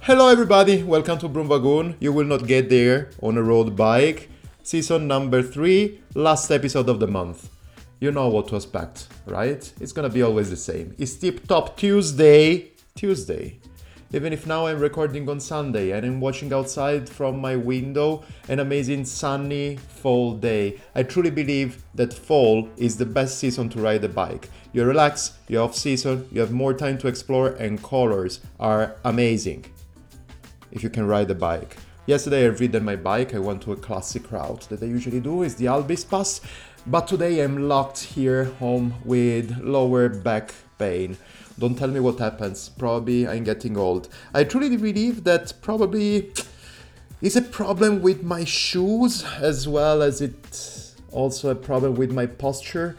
[0.00, 0.82] Hello, everybody.
[0.82, 1.96] Welcome to Broomwagon.
[2.00, 4.30] You will not get there on a road bike.
[4.62, 7.50] Season number three, last episode of the month.
[8.00, 9.70] You know what to expect, right?
[9.78, 10.94] It's gonna be always the same.
[10.96, 12.70] It's Tip Top Tuesday.
[12.94, 13.60] Tuesday.
[14.14, 18.58] Even if now I'm recording on Sunday and I'm watching outside from my window an
[18.58, 20.78] amazing sunny fall day.
[20.94, 24.50] I truly believe that fall is the best season to ride a bike.
[24.74, 29.64] You relax, you're off season, you have more time to explore, and colors are amazing
[30.72, 31.78] if you can ride a bike.
[32.04, 35.42] Yesterday I ridden my bike, I went to a classic route that I usually do
[35.42, 36.42] is the Albis Pass,
[36.86, 41.16] but today I'm locked here home with lower back pain.
[41.62, 44.08] Don't tell me what happens, probably I'm getting old.
[44.34, 46.32] I truly believe that probably
[47.20, 52.26] is a problem with my shoes as well as it also a problem with my
[52.26, 52.96] posture.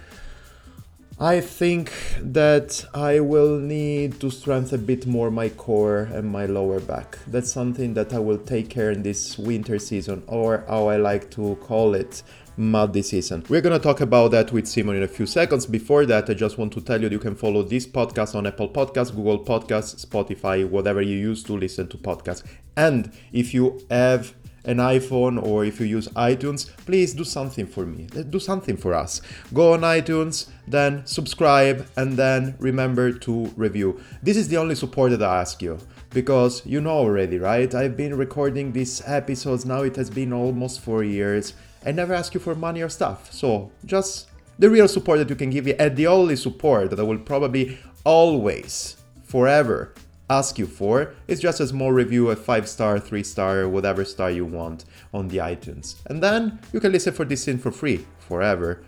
[1.19, 6.45] I think that I will need to strengthen a bit more my core and my
[6.45, 7.17] lower back.
[7.27, 11.29] That's something that I will take care in this winter season, or how I like
[11.31, 12.23] to call it,
[12.57, 13.43] muddy season.
[13.49, 15.65] We're gonna talk about that with Simon in a few seconds.
[15.65, 18.69] Before that, I just want to tell you you can follow this podcast on Apple
[18.69, 22.43] Podcasts, Google Podcasts, Spotify, whatever you use to listen to podcasts.
[22.75, 24.33] And if you have
[24.65, 28.07] an iPhone or if you use iTunes, please do something for me.
[28.29, 29.21] Do something for us.
[29.53, 33.99] Go on iTunes, then subscribe, and then remember to review.
[34.21, 35.79] This is the only support that I ask you
[36.11, 37.73] because you know already, right?
[37.73, 41.53] I've been recording these episodes now, it has been almost four years.
[41.85, 43.31] I never ask you for money or stuff.
[43.31, 46.99] So just the real support that you can give me, and the only support that
[46.99, 49.93] I will probably always, forever
[50.29, 54.31] ask you for is just a small review, a five star, three star, whatever star
[54.31, 55.95] you want on the iTunes.
[56.07, 58.83] And then you can listen for this in for free forever.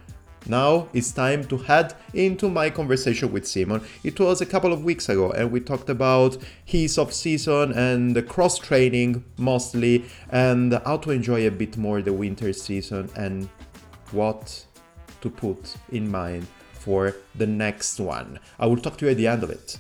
[0.48, 3.82] Now it's time to head into my conversation with Simon.
[4.04, 8.16] It was a couple of weeks ago, and we talked about his off season and
[8.16, 13.50] the cross training mostly, and how to enjoy a bit more the winter season and
[14.12, 14.66] what
[15.22, 18.40] to put in mind for the next one.
[18.60, 19.80] I will talk to you at the end of it.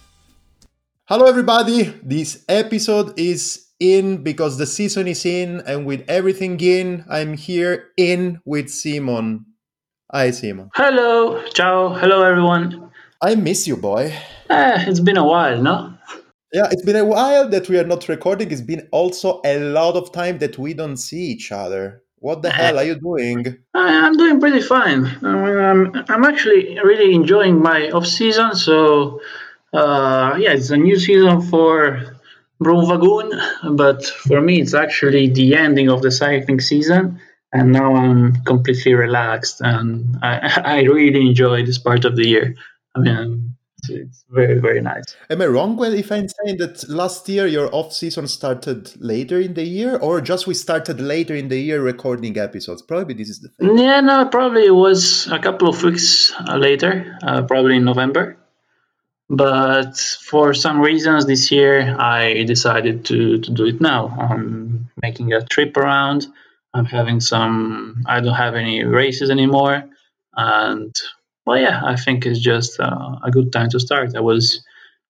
[1.05, 1.83] Hello, everybody.
[2.01, 7.89] This episode is in because the season is in, and with everything in, I'm here
[7.97, 9.45] in with Simon.
[10.11, 10.69] Hi, Simon.
[10.75, 12.91] Hello, ciao, hello everyone.
[13.23, 14.13] I miss you, boy.
[14.51, 15.95] Eh, it's been a while, no?
[16.53, 18.51] Yeah, it's been a while that we are not recording.
[18.51, 22.03] It's been also a lot of time that we don't see each other.
[22.19, 23.57] What the hell are you doing?
[23.73, 25.05] I, I'm doing pretty fine.
[25.23, 29.19] I mean, I'm, I'm actually really enjoying my off season, so
[29.73, 32.19] uh, yeah, it's a new season for
[32.63, 37.19] Broomwagon, but for me, it's actually the ending of the cycling season,
[37.55, 42.55] and now I'm completely relaxed, and I, I really enjoy this part of the year.
[42.95, 45.15] I mean, it's, it's very, very nice.
[45.29, 49.53] Am I wrong if I'm saying that last year your off season started later in
[49.53, 52.81] the year, or just we started later in the year recording episodes?
[52.81, 53.77] Probably this is the thing.
[53.77, 58.37] Yeah, no, probably it was a couple of weeks later, uh, probably in November.
[59.29, 64.09] But for some reasons this year, I decided to, to do it now.
[64.19, 66.27] I'm making a trip around.
[66.75, 69.83] I'm having some, I don't have any races anymore.
[70.35, 70.93] And
[71.45, 74.15] well, yeah, I think it's just uh, a good time to start.
[74.15, 74.63] I was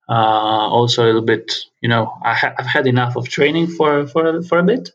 [0.09, 4.06] uh, also a little bit, you know, I ha- I've had enough of training for,
[4.08, 4.92] for, for a bit.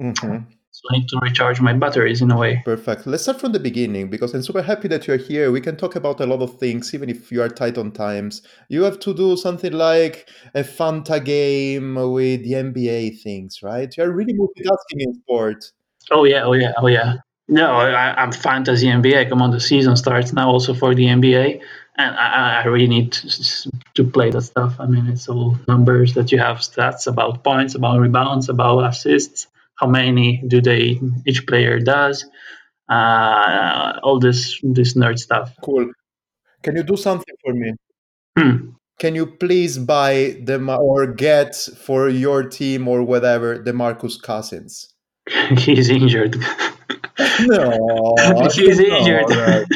[0.00, 0.46] Mhm.
[0.70, 2.60] So I need to recharge my batteries in a way.
[2.64, 3.06] Perfect.
[3.06, 5.52] Let's start from the beginning because I'm super happy that you're here.
[5.52, 8.42] We can talk about a lot of things, even if you are tight on times.
[8.68, 13.96] You have to do something like a Fanta game with the NBA things, right?
[13.96, 15.64] You're really multitasking in sport.
[16.10, 17.14] Oh yeah, oh yeah, oh yeah.
[17.48, 19.28] No, I, I'm fantasy NBA.
[19.28, 21.60] Come on, the season starts now also for the NBA,
[21.96, 24.76] and I, I really need to, to play that stuff.
[24.78, 29.46] I mean, it's all numbers that you have stats about points, about rebounds, about assists.
[29.76, 32.24] How many do they each player does?
[32.88, 35.54] Uh, all this this nerd stuff.
[35.62, 35.90] Cool.
[36.62, 37.72] Can you do something for me?
[38.38, 38.70] Hmm.
[38.98, 44.93] Can you please buy the Ma- or get for your team or whatever DeMarcus Cousins?
[45.58, 46.36] He's injured.
[47.46, 48.14] No,
[48.52, 49.30] He's injured.
[49.30, 49.66] right.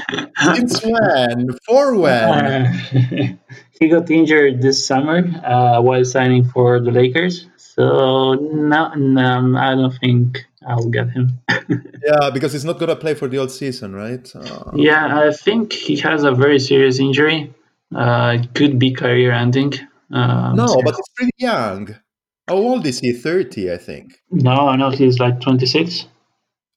[0.57, 1.49] Since when?
[1.67, 3.39] For when?
[3.81, 7.47] he got injured this summer uh, while signing for the Lakers.
[7.57, 11.39] So no, no, I don't think I'll get him.
[11.49, 14.31] Yeah, because he's not gonna play for the whole season, right?
[14.35, 17.55] Uh, yeah, I think he has a very serious injury.
[17.95, 19.73] Uh, it could be career ending.
[20.11, 21.95] Um, no, so- but he's pretty young.
[22.49, 23.13] How old is he?
[23.13, 24.21] Thirty, I think.
[24.31, 26.07] no, no, he's like 26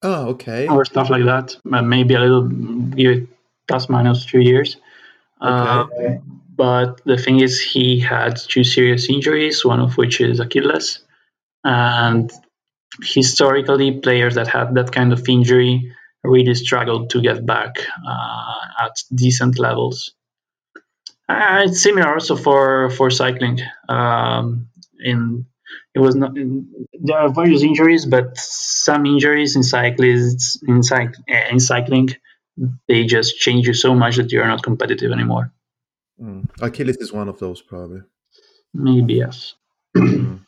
[0.03, 0.67] Oh, okay.
[0.67, 1.55] or stuff like that.
[1.71, 3.27] Uh, Maybe a little, give it
[3.67, 4.77] plus minus two years.
[5.39, 6.19] Uh, Okay.
[6.55, 10.99] but the thing is, he had two serious injuries, one of which is Achilles.
[11.63, 12.29] And
[13.03, 15.93] historically, players that had that kind of injury
[16.23, 17.75] really struggled to get back
[18.07, 20.13] uh, at decent levels.
[21.29, 23.59] Uh, it's similar also for for cycling.
[23.87, 24.67] Um,
[25.03, 25.45] in
[25.93, 31.59] it was not there are various injuries, but some injuries in cyclists in, cyc, in
[31.59, 32.09] cycling
[32.87, 35.51] they just change you so much that you're not competitive anymore.
[36.21, 36.47] Mm.
[36.61, 38.01] Achilles is one of those, probably.
[38.73, 39.55] Maybe yes.
[39.95, 40.45] Mm.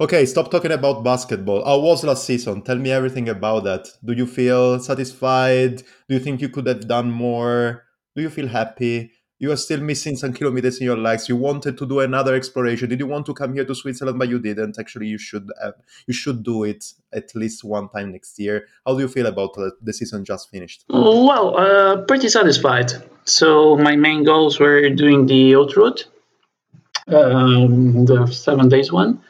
[0.00, 1.64] Okay, stop talking about basketball.
[1.64, 2.62] How was last season?
[2.62, 3.88] Tell me everything about that.
[4.04, 5.78] Do you feel satisfied?
[6.08, 7.84] Do you think you could have done more?
[8.16, 9.12] Do you feel happy?
[9.40, 11.28] You are still missing some kilometers in your legs.
[11.28, 12.88] You wanted to do another exploration.
[12.88, 14.78] Did you want to come here to Switzerland, but you didn't?
[14.78, 15.74] Actually, you should have,
[16.06, 18.68] you should do it at least one time next year.
[18.86, 20.84] How do you feel about the season just finished?
[20.88, 22.92] Well, uh, pretty satisfied.
[23.24, 26.06] So my main goals were doing the haute route,
[27.08, 29.20] um, the seven days one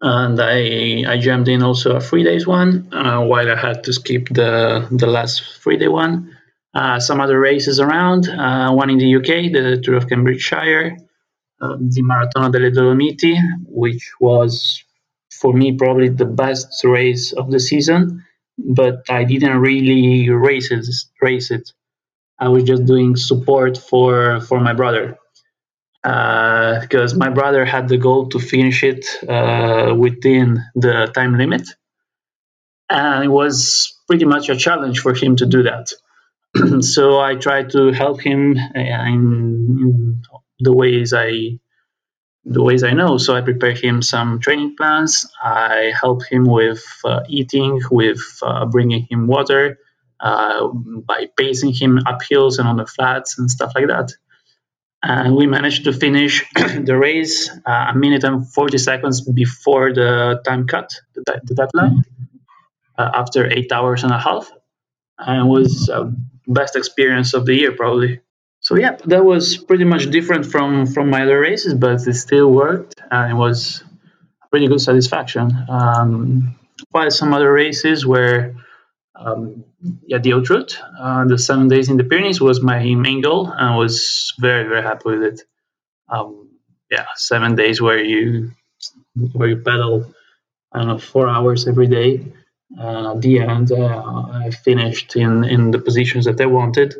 [0.00, 3.92] and I I jammed in also a three days one uh, while I had to
[3.92, 6.35] skip the the last three day one.
[6.76, 10.98] Uh, some other races around, uh, one in the UK, the Tour of Cambridgeshire,
[11.62, 13.34] uh, the Maratona delle Dolomiti,
[13.66, 14.84] which was
[15.30, 18.26] for me probably the best race of the season,
[18.58, 20.84] but I didn't really race it.
[21.22, 21.72] Race it.
[22.38, 25.16] I was just doing support for for my brother
[26.02, 31.66] because uh, my brother had the goal to finish it uh, within the time limit.
[32.90, 35.90] And it was pretty much a challenge for him to do that.
[36.80, 40.22] so I try to help him uh, in,
[40.58, 41.58] the ways I
[42.44, 43.18] the ways I know.
[43.18, 45.26] So I prepare him some training plans.
[45.42, 49.78] I help him with uh, eating, with uh, bringing him water,
[50.20, 54.12] uh, by pacing him up hills and on the flats and stuff like that
[55.02, 60.40] and we managed to finish the race uh, a minute and 40 seconds before the
[60.44, 62.04] time cut, the, the deadline,
[62.98, 64.50] uh, after eight hours and a half.
[65.18, 66.10] And it was uh,
[66.46, 68.20] best experience of the year, probably.
[68.60, 72.50] So yeah, that was pretty much different from from my other races, but it still
[72.50, 73.84] worked, and it was
[74.50, 75.52] pretty good satisfaction.
[75.68, 76.56] Um,
[76.90, 78.56] while some other races where
[79.14, 79.64] um,
[80.06, 83.50] yeah, the haute route, uh, the seven days in the Pyrenees was my main goal,
[83.50, 85.42] and I was very very happy with it.
[86.08, 86.50] Um,
[86.90, 88.52] yeah, seven days where you
[89.32, 90.12] where you pedal,
[90.72, 92.32] I don't know, four hours every day.
[92.78, 94.02] Uh, the end, uh,
[94.32, 96.94] I finished in in the positions that I wanted,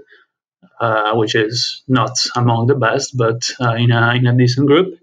[0.80, 4.98] uh, which is not among the best, but uh, in a in a decent group.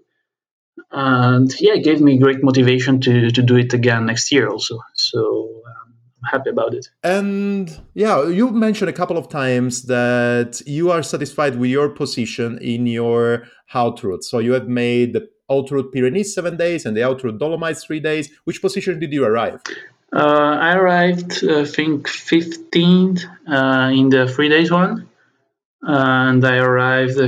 [0.90, 4.78] And yeah, it gave me great motivation to to do it again next year also.
[4.94, 5.20] So
[5.66, 5.94] um,
[6.24, 6.88] I'm happy about it.
[7.02, 12.58] And yeah, you mentioned a couple of times that you are satisfied with your position
[12.58, 14.24] in your haute route.
[14.24, 17.84] So you have made the haute route Pyrenees seven days and the haute route Dolomites
[17.84, 18.30] three days.
[18.44, 19.60] Which position did you arrive?
[20.14, 25.08] Uh, I arrived, I think, 15th uh, in the three days one,
[25.82, 27.26] and I arrived the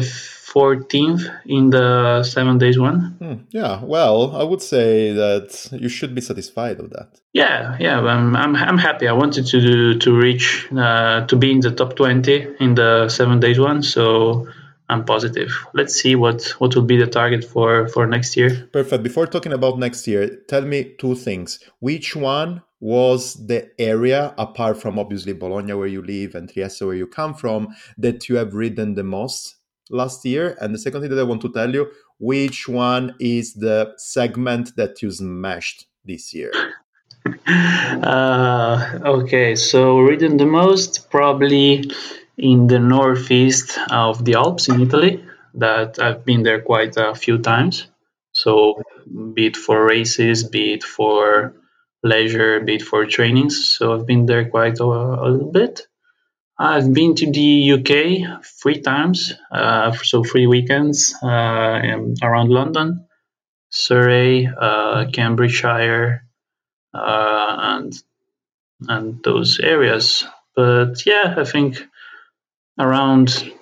[0.57, 3.17] 14th in the seven days one.
[3.19, 7.21] Hmm, yeah, well, I would say that you should be satisfied with that.
[7.33, 9.09] Yeah, yeah, I'm, I'm, I'm happy.
[9.09, 13.09] I wanted to do, to reach uh, to be in the top 20 in the
[13.09, 14.47] seven days one, so
[14.89, 15.51] I'm positive.
[15.75, 18.69] Let's see what what will be the target for for next year.
[18.73, 19.03] Perfect.
[19.03, 21.59] Before talking about next year, tell me two things.
[21.81, 26.95] Which one was the area apart from obviously Bologna where you live and Trieste where
[26.95, 27.69] you come from
[27.99, 29.57] that you have ridden the most
[29.91, 30.57] last year?
[30.61, 34.77] And the second thing that I want to tell you, which one is the segment
[34.77, 36.53] that you smashed this year?
[37.47, 41.91] Uh, okay, so ridden the most probably
[42.37, 45.25] in the northeast of the Alps in Italy.
[45.55, 47.87] That I've been there quite a few times.
[48.33, 48.83] So,
[49.35, 51.55] be it for races, be it for
[52.07, 53.77] leisure, be it for trainings.
[53.77, 55.87] So, I've been there quite a, a little bit.
[56.59, 61.27] I've been to the UK three times, uh, so three weekends uh,
[62.23, 63.07] around London,
[63.69, 66.25] Surrey, uh, Cambridgeshire,
[66.95, 67.93] uh, and
[68.89, 70.25] and those areas.
[70.55, 71.87] But yeah, I think
[72.79, 73.53] around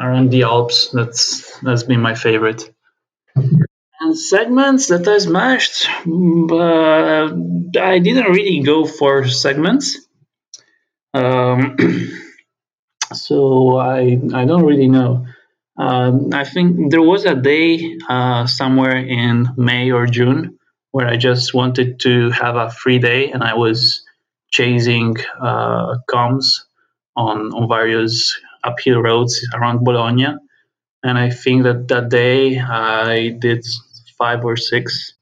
[0.00, 2.68] around the Alps, that's that's been my favorite.
[4.14, 7.32] Segments that I smashed, but
[7.78, 9.98] I didn't really go for segments.
[11.14, 11.76] Um,
[13.12, 15.26] So I I don't really know.
[15.78, 20.58] Um, I think there was a day uh, somewhere in May or June
[20.92, 24.02] where I just wanted to have a free day, and I was
[24.52, 26.46] chasing uh, KOMs
[27.16, 30.28] on on various uphill roads around Bologna.
[31.02, 33.64] and I think that that day I did
[34.20, 35.14] five or six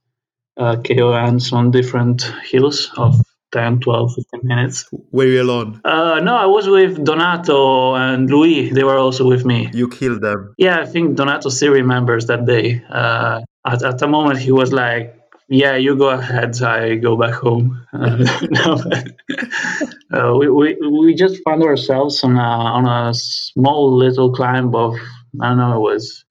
[0.59, 3.15] uh, KOMs on different hills of
[3.53, 4.85] 10, 12, 15 minutes.
[5.13, 5.81] Were you alone?
[5.85, 8.71] Uh, no, I was with Donato and Louis.
[8.71, 9.71] They were also with me.
[9.73, 10.55] You killed them.
[10.59, 12.83] Yeah, I think Donato still remembers that day.
[12.91, 15.15] Uh, at, at the moment, he was like,
[15.49, 16.61] yeah, you go ahead.
[16.61, 17.87] I go back home.
[17.93, 18.17] Uh,
[18.51, 18.83] no,
[20.13, 24.95] uh, we, we, we just found ourselves on a, on a small little climb of,
[25.41, 26.25] I don't know, it was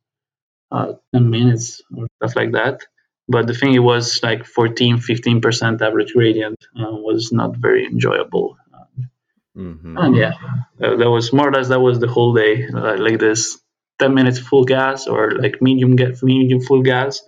[0.72, 2.82] uh, 10 minutes or stuff like that.
[3.30, 8.58] But the thing it was like 14, 15% average gradient uh, was not very enjoyable.
[9.56, 10.34] hmm And yeah,
[10.82, 12.68] uh, that was more or less that was the whole day.
[12.68, 13.60] Uh, like this
[14.00, 17.22] 10 minutes full gas or like medium get medium full gas,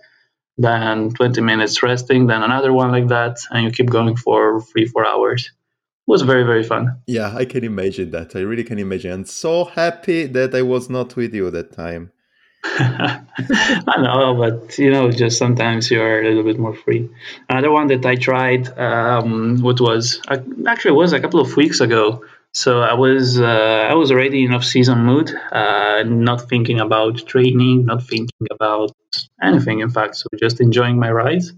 [0.56, 4.86] then 20 minutes resting, then another one like that, and you keep going for three,
[4.86, 5.42] four hours.
[5.44, 7.02] It was very, very fun.
[7.06, 8.36] Yeah, I can imagine that.
[8.36, 9.12] I really can imagine.
[9.12, 12.12] I'm so happy that I was not with you that time.
[12.64, 17.08] I know, but you know, just sometimes you're a little bit more free.
[17.48, 21.80] Another one that I tried, um, what was actually it was a couple of weeks
[21.80, 22.24] ago.
[22.52, 27.86] So I was uh, I was already in off-season mood, uh, not thinking about training,
[27.86, 28.92] not thinking about
[29.42, 29.80] anything.
[29.80, 31.52] In fact, so just enjoying my rides.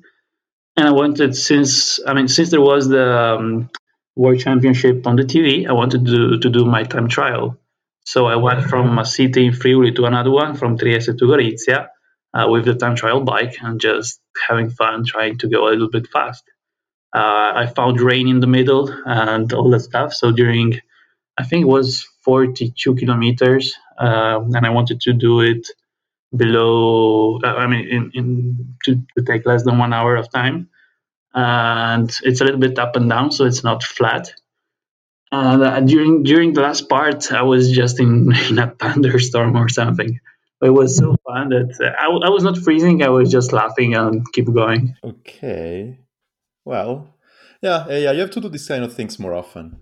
[0.76, 3.70] And I wanted since I mean since there was the um,
[4.14, 7.58] World Championship on the TV, I wanted to to do my time trial.
[8.04, 11.88] So I went from a city in Friuli to another one, from Trieste to Gorizia,
[12.34, 15.90] uh, with the time trial bike and just having fun, trying to go a little
[15.90, 16.44] bit fast.
[17.14, 20.14] Uh, I found rain in the middle and all that stuff.
[20.14, 20.80] So during,
[21.38, 25.68] I think it was 42 kilometers, um, and I wanted to do it
[26.34, 30.70] below, uh, I mean, in, in to, to take less than one hour of time.
[31.34, 34.32] And it's a little bit up and down, so it's not flat.
[35.32, 39.68] And uh, during during the last part, I was just in, in a thunderstorm or
[39.68, 40.20] something.
[40.62, 43.02] It was so fun that I, I was not freezing.
[43.02, 44.94] I was just laughing and keep going.
[45.02, 45.98] Okay.
[46.64, 47.08] Well,
[47.60, 48.12] yeah, yeah, yeah.
[48.12, 49.80] You have to do these kind of things more often.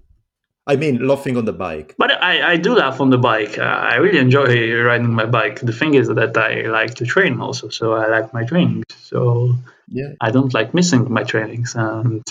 [0.67, 1.97] I mean, laughing on the bike.
[1.99, 3.59] But I, I do laugh on the bike.
[3.59, 5.61] Uh, I really enjoy riding my bike.
[5.61, 8.85] The thing is that I like to train also, so I like my trainings.
[9.03, 9.55] So
[9.89, 10.13] Yeah.
[10.21, 11.75] I don't like missing my trainings.
[11.75, 12.23] And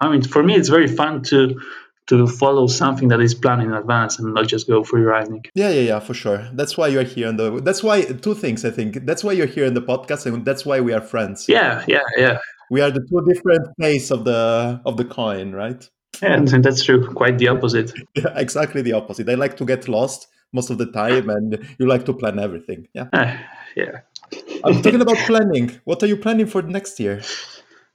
[0.00, 1.60] I mean, for me, it's very fun to
[2.08, 5.44] to follow something that is planned in advance and not just go free riding.
[5.54, 6.48] Yeah, yeah, yeah, for sure.
[6.54, 7.28] That's why you're here.
[7.28, 9.06] On the that's why two things I think.
[9.06, 11.46] That's why you're here in the podcast, and that's why we are friends.
[11.48, 12.38] Yeah, yeah, yeah.
[12.70, 15.88] We are the two different face of the of the coin, right?
[16.20, 17.06] And, and that's true.
[17.14, 17.92] Quite the opposite.
[18.16, 19.28] Yeah, exactly the opposite.
[19.28, 22.88] I like to get lost most of the time, and you like to plan everything.
[22.94, 23.08] Yeah.
[23.12, 23.38] Ah,
[23.76, 24.00] yeah.
[24.64, 25.80] I'm talking about planning.
[25.84, 27.22] What are you planning for next year?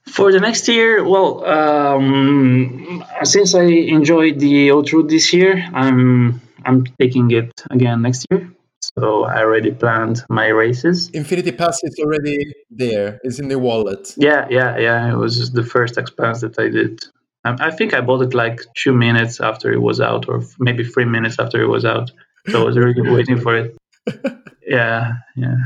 [0.08, 6.40] For the next year, well, um, since I enjoyed the Haute Route this year, I'm
[6.64, 8.50] I'm taking it again next year.
[8.98, 11.08] So I already planned my races.
[11.10, 13.18] Infinity Pass is already there.
[13.24, 14.14] It's in the wallet.
[14.16, 15.10] Yeah, yeah, yeah.
[15.12, 17.02] It was the first expense that I did.
[17.44, 20.84] I, I think I bought it like two minutes after it was out, or maybe
[20.84, 22.12] three minutes after it was out.
[22.50, 23.76] So I was really waiting for it.
[24.66, 25.56] Yeah, yeah.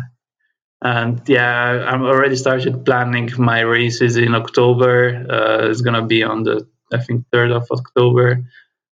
[0.80, 5.26] And yeah, I'm already started planning my races in October.
[5.28, 8.44] Uh, it's gonna be on the I think third of October,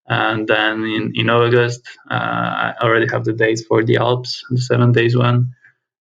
[0.08, 4.58] and then in in August uh, I already have the dates for the Alps, the
[4.60, 5.54] seven days one,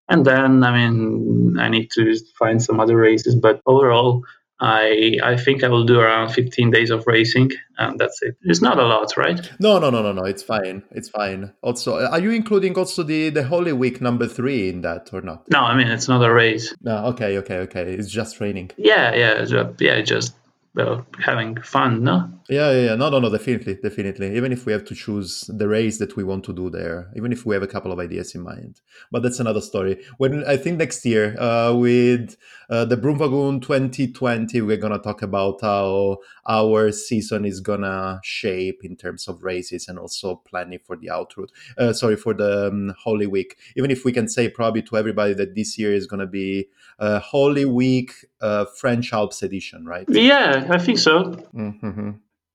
[0.08, 3.34] and then I mean I need to find some other races.
[3.36, 4.24] But overall,
[4.64, 8.36] I I think I will do around 15 days of racing, and that's it.
[8.42, 9.38] It's not a lot, right?
[9.60, 10.24] No, no, no, no, no.
[10.24, 10.82] It's fine.
[10.90, 11.52] It's fine.
[11.62, 15.44] Also, are you including also the the Holy Week number three in that or not?
[15.50, 16.74] No, I mean it's not a race.
[16.80, 17.06] No.
[17.12, 17.36] Okay.
[17.38, 17.58] Okay.
[17.66, 17.92] Okay.
[17.92, 18.70] It's just training.
[18.78, 19.44] Yeah, yeah,
[19.80, 20.00] yeah.
[20.00, 20.32] Just
[20.74, 22.28] well, having fun, no?
[22.48, 22.94] Yeah, yeah, yeah.
[22.96, 23.30] No, no, no.
[23.30, 24.36] Definitely, definitely.
[24.36, 27.30] Even if we have to choose the race that we want to do there, even
[27.30, 28.80] if we have a couple of ideas in mind,
[29.12, 30.04] but that's another story.
[30.18, 32.36] When I think next year, uh, with
[32.68, 38.96] uh, the Broomwagon 2020, we're gonna talk about how our season is gonna shape in
[38.96, 41.52] terms of races and also planning for the haute route.
[41.78, 43.56] Uh, sorry for the um, Holy Week.
[43.76, 46.66] Even if we can say probably to everybody that this year is gonna be
[46.98, 50.06] uh, Holy Week uh, French Alps edition, right?
[50.08, 51.32] Yeah, I think so.
[51.52, 52.10] hmm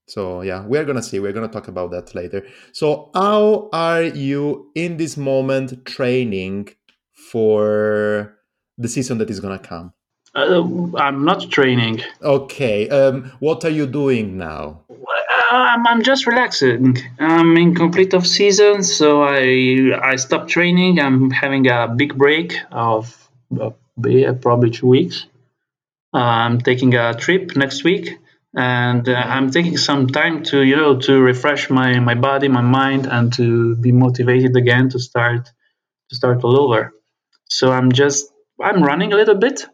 [0.08, 1.19] So yeah, we're gonna see.
[1.19, 2.46] We're gonna talk about that later.
[2.72, 6.69] So how are you in this moment training
[7.31, 8.36] for
[8.77, 9.93] the season that is gonna come?
[10.36, 10.63] Uh,
[10.98, 12.01] I'm not training.
[12.22, 12.88] Okay.
[12.89, 14.81] Um, what are you doing now?
[15.51, 16.98] I'm, I'm just relaxing.
[17.19, 21.00] I'm in complete off season, so I I stopped training.
[21.00, 23.29] I'm having a big break of
[24.06, 25.25] uh, probably two weeks.
[26.13, 28.18] I'm taking a trip next week,
[28.56, 32.62] and uh, I'm taking some time to you know to refresh my my body, my
[32.62, 35.51] mind, and to be motivated again to start
[36.10, 36.94] to start all over.
[37.46, 39.65] So I'm just I'm running a little bit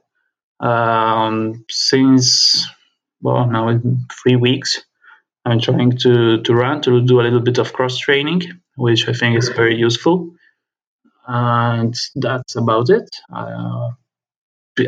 [0.59, 2.67] um, since
[3.21, 4.83] well now in three weeks.
[5.45, 8.41] I'm trying to to run to do a little bit of cross training,
[8.75, 10.31] which I think is very useful.
[11.27, 13.09] And that's about it.
[13.33, 13.91] Uh,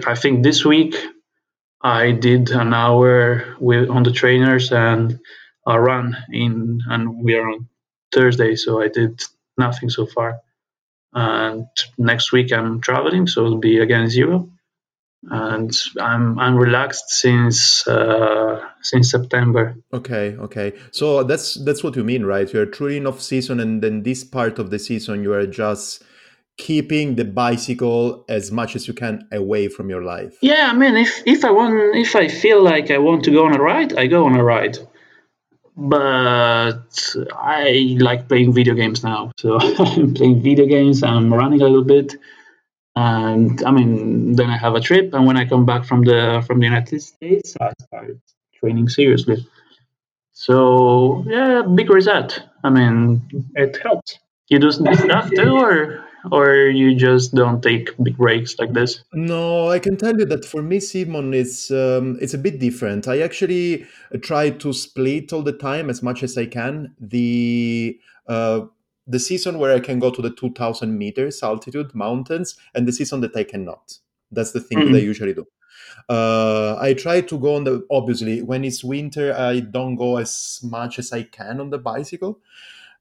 [0.06, 0.96] I think this week
[1.82, 5.20] I did an hour with on the trainers and
[5.66, 7.68] a run in, and we are on
[8.14, 9.22] Thursday, so I did
[9.58, 10.40] nothing so far.
[11.14, 11.68] And
[11.98, 14.50] next week I'm traveling, so it'll be again zero.
[15.30, 19.76] And I'm I'm relaxed since uh, since September.
[19.94, 20.74] Okay, okay.
[20.92, 22.52] So that's that's what you mean, right?
[22.52, 26.04] You're truly in off season, and then this part of the season you are just
[26.58, 30.38] keeping the bicycle as much as you can away from your life.
[30.42, 33.46] Yeah, I mean, if if I want, if I feel like I want to go
[33.46, 34.78] on a ride, I go on a ride
[35.78, 39.32] but I like playing video games now.
[39.40, 41.04] So I'm playing video games.
[41.04, 42.16] I'm running a little bit,
[42.96, 45.14] and I mean, then I have a trip.
[45.14, 48.18] And when I come back from the from the United States, I start
[48.60, 49.46] training seriously.
[50.34, 52.44] So yeah, big reset.
[52.64, 53.22] I mean,
[53.56, 54.18] it helps.
[54.50, 59.04] You do stuff too, or or you just don't take big breaks like this?
[59.14, 63.08] No, I can tell you that for me, Simon, it's um, it's a bit different.
[63.08, 63.86] I actually
[64.22, 66.94] try to split all the time as much as I can.
[67.00, 68.62] The uh,
[69.08, 73.22] the season where I can go to the 2000 meters altitude mountains and the season
[73.22, 73.98] that I cannot.
[74.32, 74.92] That's the thing mm-hmm.
[74.92, 75.48] that I usually do.
[76.10, 80.60] Uh, I try to go on the obviously when it's winter, I don't go as
[80.64, 82.40] much as I can on the bicycle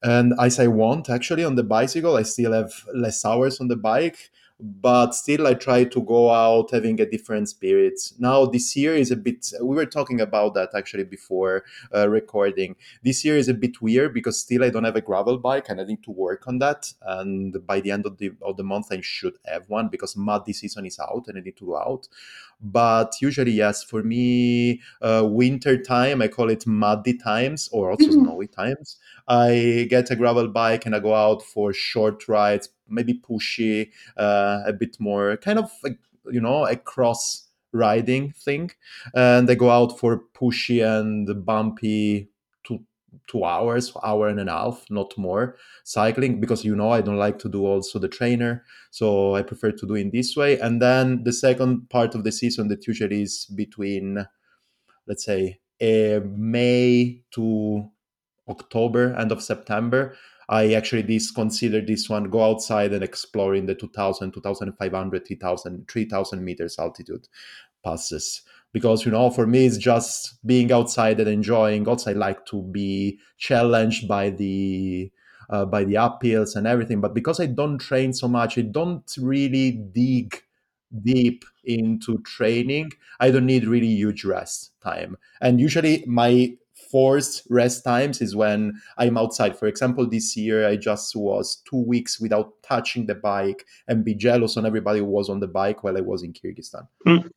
[0.02, 3.76] and as I want actually on the bicycle, I still have less hours on the
[3.76, 8.00] bike, but still I try to go out having a different spirit.
[8.18, 9.52] Now this year is a bit.
[9.60, 12.76] We were talking about that actually before uh, recording.
[13.02, 15.80] This year is a bit weird because still I don't have a gravel bike and
[15.80, 16.92] I need to work on that.
[17.02, 20.54] And by the end of the of the month, I should have one because muddy
[20.54, 22.08] season is out and I need to go out.
[22.60, 28.10] But usually, yes, for me, uh, winter time I call it muddy times or also
[28.10, 28.96] snowy times.
[29.28, 34.62] I get a gravel bike and I go out for short rides, maybe pushy, uh,
[34.66, 35.98] a bit more kind of like,
[36.30, 38.70] you know a cross riding thing,
[39.14, 42.30] and I go out for pushy and bumpy
[42.64, 42.80] two
[43.26, 47.38] two hours, hour and a half, not more cycling because you know I don't like
[47.40, 50.58] to do also the trainer, so I prefer to do in this way.
[50.58, 54.26] And then the second part of the season that usually is between,
[55.06, 57.90] let's say, uh, May to
[58.48, 60.16] October, end of September,
[60.48, 65.88] I actually this consider this one go outside and explore in the 2000, 2500, 3000,
[65.88, 67.26] 3000 meters altitude
[67.84, 68.42] passes.
[68.72, 71.88] Because, you know, for me, it's just being outside and enjoying.
[71.88, 75.10] Also, I like to be challenged by the
[75.48, 77.00] uh, by the uphills and everything.
[77.00, 80.42] But because I don't train so much, I don't really dig
[81.02, 82.92] deep into training.
[83.20, 85.16] I don't need really huge rest time.
[85.40, 86.56] And usually, my
[86.90, 89.58] forced rest times is when I'm outside.
[89.58, 94.14] For example, this year I just was two weeks without touching the bike and be
[94.14, 96.88] jealous on everybody who was on the bike while I was in Kyrgyzstan.
[97.06, 97.28] Mm.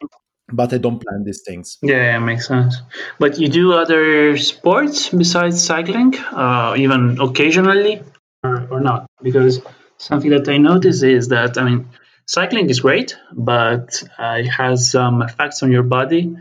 [0.51, 1.77] But I don't plan these things.
[1.83, 2.81] Yeah, makes sense.
[3.19, 8.01] But you do other sports besides cycling, uh, even occasionally,
[8.43, 9.05] or, or not?
[9.21, 9.61] Because
[9.97, 11.89] something that I notice is that I mean,
[12.25, 16.35] cycling is great, but uh, it has some effects on your body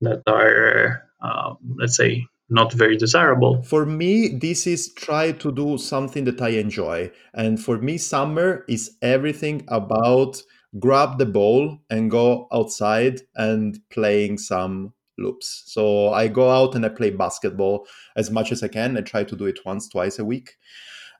[0.00, 3.62] that are, uh, let's say, not very desirable.
[3.62, 7.10] For me, this is try to do something that I enjoy.
[7.34, 10.42] And for me, summer is everything about
[10.78, 15.64] grab the ball and go outside and playing some loops.
[15.66, 17.86] So I go out and I play basketball
[18.16, 18.96] as much as I can.
[18.96, 20.56] I try to do it once, twice a week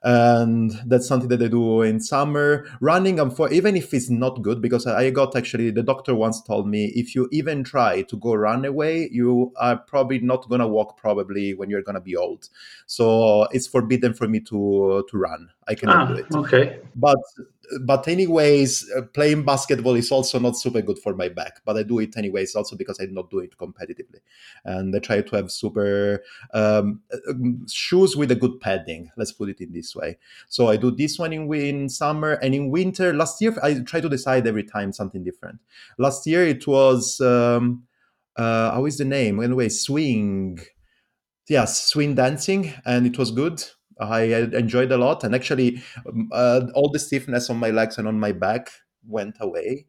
[0.03, 2.67] and that's something that I do in summer.
[2.81, 6.43] Running, I'm for even if it's not good because I got actually the doctor once
[6.43, 10.69] told me if you even try to go run away, you are probably not gonna
[10.69, 12.49] walk probably when you're gonna be old.
[12.87, 15.51] So it's forbidden for me to to run.
[15.71, 16.27] I cannot ah, do it.
[16.35, 17.17] Okay, but
[17.83, 21.61] but anyways, uh, playing basketball is also not super good for my back.
[21.65, 24.19] But I do it anyways, also because I do not do it competitively,
[24.65, 29.13] and I try to have super um, um, shoes with a good padding.
[29.17, 30.19] Let's put it in this way.
[30.49, 33.15] So I do this one in, in summer and in winter.
[33.15, 35.61] Last year I try to decide every time something different.
[35.99, 37.85] Last year it was um,
[38.35, 39.41] uh, how is the name?
[39.41, 40.59] Anyway, swing.
[41.49, 43.63] Yes, swing dancing, and it was good
[44.01, 48.09] I enjoyed a lot, and actually, um, uh, all the stiffness on my legs and
[48.09, 48.71] on my back
[49.07, 49.87] went away.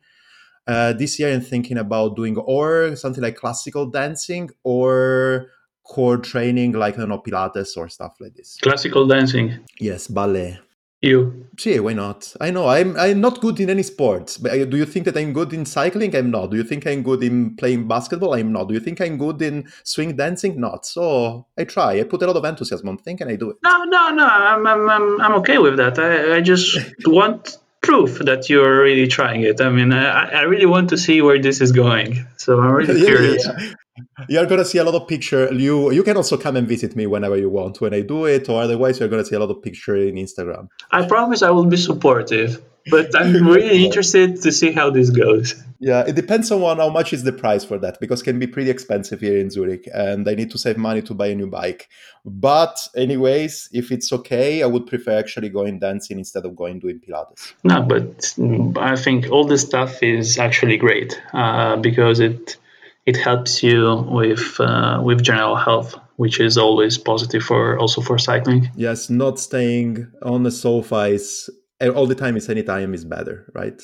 [0.67, 5.47] Uh, this year, I'm thinking about doing or something like classical dancing or
[5.83, 8.57] core training, like you know, Pilates or stuff like this.
[8.61, 9.59] Classical dancing.
[9.79, 10.59] Yes, ballet.
[11.01, 11.47] You.
[11.57, 12.33] See, why not?
[12.39, 15.17] I know I'm I'm not good in any sports, but uh, do you think that
[15.17, 16.15] I'm good in cycling?
[16.15, 16.51] I'm not.
[16.51, 18.33] Do you think I'm good in playing basketball?
[18.35, 18.67] I'm not.
[18.67, 20.59] Do you think I'm good in swing dancing?
[20.59, 20.85] Not.
[20.85, 21.99] So I try.
[21.99, 23.57] I put a lot of enthusiasm on thing, and I do it.
[23.63, 24.25] No, no, no.
[24.27, 25.97] I'm I'm I'm, I'm okay with that.
[25.97, 29.59] I, I just want proof that you're really trying it.
[29.59, 32.27] I mean, I, I really want to see where this is going.
[32.37, 33.47] So I'm really Yeah, curious.
[33.47, 33.73] yeah.
[34.29, 35.53] You're gonna see a lot of picture.
[35.53, 38.49] You you can also come and visit me whenever you want when I do it,
[38.49, 40.69] or otherwise you're gonna see a lot of picture in Instagram.
[40.91, 45.55] I promise I will be supportive, but I'm really interested to see how this goes.
[45.79, 48.45] Yeah, it depends on how much is the price for that because it can be
[48.45, 51.47] pretty expensive here in Zurich, and I need to save money to buy a new
[51.47, 51.89] bike.
[52.23, 56.99] But anyways, if it's okay, I would prefer actually going dancing instead of going doing
[56.99, 57.53] Pilates.
[57.63, 58.35] No, but
[58.79, 62.57] I think all this stuff is actually great uh, because it
[63.05, 68.17] it helps you with uh, with general health, which is always positive for also for
[68.17, 68.69] cycling.
[68.75, 71.49] Yes, not staying on the sofa is
[71.95, 73.81] all the time is anytime is better, right?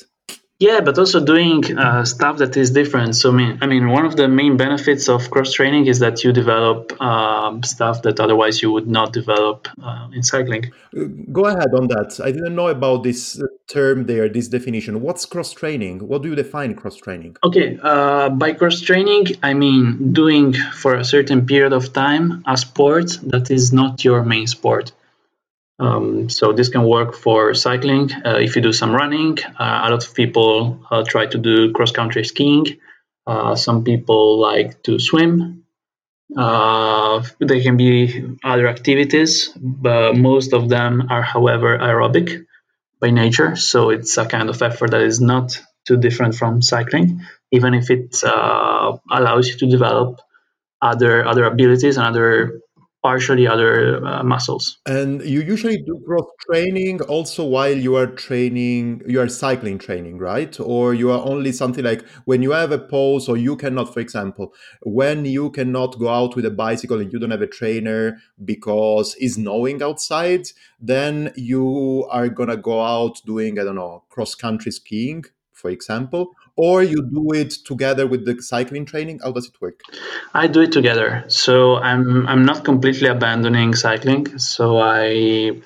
[0.59, 3.15] Yeah, but also doing uh, stuff that is different.
[3.15, 6.23] So, I mean, I mean, one of the main benefits of cross training is that
[6.23, 10.71] you develop um, stuff that otherwise you would not develop uh, in cycling.
[10.97, 12.19] Uh, Go ahead on that.
[12.23, 15.01] I didn't know about this term there, this definition.
[15.01, 15.99] What's cross training?
[16.07, 17.37] What do you define cross training?
[17.43, 22.57] Okay, uh, by cross training, I mean doing for a certain period of time a
[22.57, 24.91] sport that is not your main sport.
[25.79, 28.11] Um, so this can work for cycling.
[28.25, 31.71] Uh, if you do some running, uh, a lot of people uh, try to do
[31.71, 32.65] cross country skiing.
[33.27, 35.65] Uh, some people like to swim.
[36.35, 42.45] Uh, there can be other activities, but most of them are, however, aerobic
[42.99, 43.55] by nature.
[43.55, 47.89] So it's a kind of effort that is not too different from cycling, even if
[47.89, 50.19] it uh, allows you to develop
[50.81, 52.61] other other abilities and other
[53.07, 54.79] partially other uh, muscles.
[54.85, 60.17] And you usually do cross training also while you are training, you are cycling training,
[60.17, 60.53] right?
[60.59, 64.01] Or you are only something like when you have a pause or you cannot, for
[64.01, 68.17] example, when you cannot go out with a bicycle and you don't have a trainer
[68.43, 70.45] because it's snowing outside,
[70.81, 76.33] then you are gonna go out doing, I don't know, cross country skiing, for example,
[76.57, 79.19] or you do it together with the cycling training.
[79.23, 79.81] How does it work?
[80.33, 81.23] I do it together.
[81.27, 84.39] So I'm I'm not completely abandoning cycling.
[84.39, 85.61] So I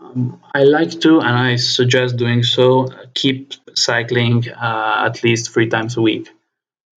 [0.00, 2.88] um, I like to, and I suggest doing so.
[3.14, 6.28] Keep cycling uh, at least three times a week.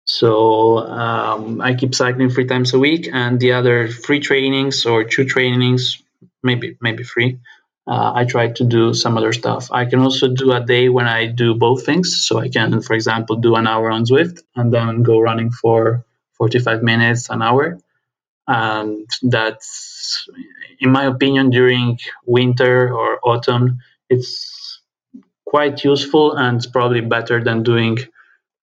[0.05, 5.03] So um, I keep cycling three times a week, and the other three trainings or
[5.03, 6.01] two trainings,
[6.43, 7.39] maybe maybe three.
[7.87, 9.69] Uh, I try to do some other stuff.
[9.71, 12.25] I can also do a day when I do both things.
[12.25, 16.05] So I can, for example, do an hour on Zwift and then go running for
[16.33, 17.79] 45 minutes, an hour.
[18.47, 20.27] And that's,
[20.79, 24.81] in my opinion, during winter or autumn, it's
[25.45, 27.97] quite useful and it's probably better than doing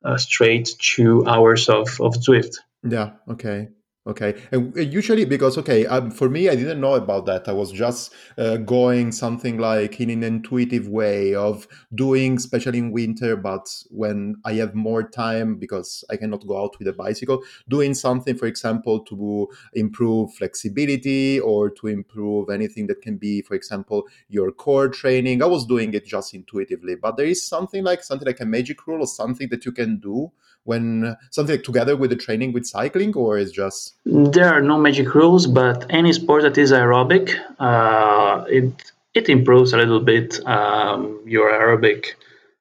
[0.05, 2.57] uh, straight two hours of, of Zwift.
[2.83, 3.69] Yeah, okay.
[4.09, 7.47] Okay, and usually because okay, um, for me, I didn't know about that.
[7.47, 12.90] I was just uh, going something like in an intuitive way of doing, especially in
[12.90, 13.37] winter.
[13.37, 17.92] But when I have more time because I cannot go out with a bicycle, doing
[17.92, 24.05] something, for example, to improve flexibility or to improve anything that can be, for example,
[24.31, 25.42] your core training.
[25.42, 28.87] I was doing it just intuitively, but there is something like something like a magic
[28.87, 30.33] rule or something that you can do
[30.64, 34.79] when something like together with the training with cycling, or is just there are no
[34.79, 38.73] magic rules, but any sport that is aerobic, uh, it
[39.14, 42.14] it improves a little bit um, your aerobic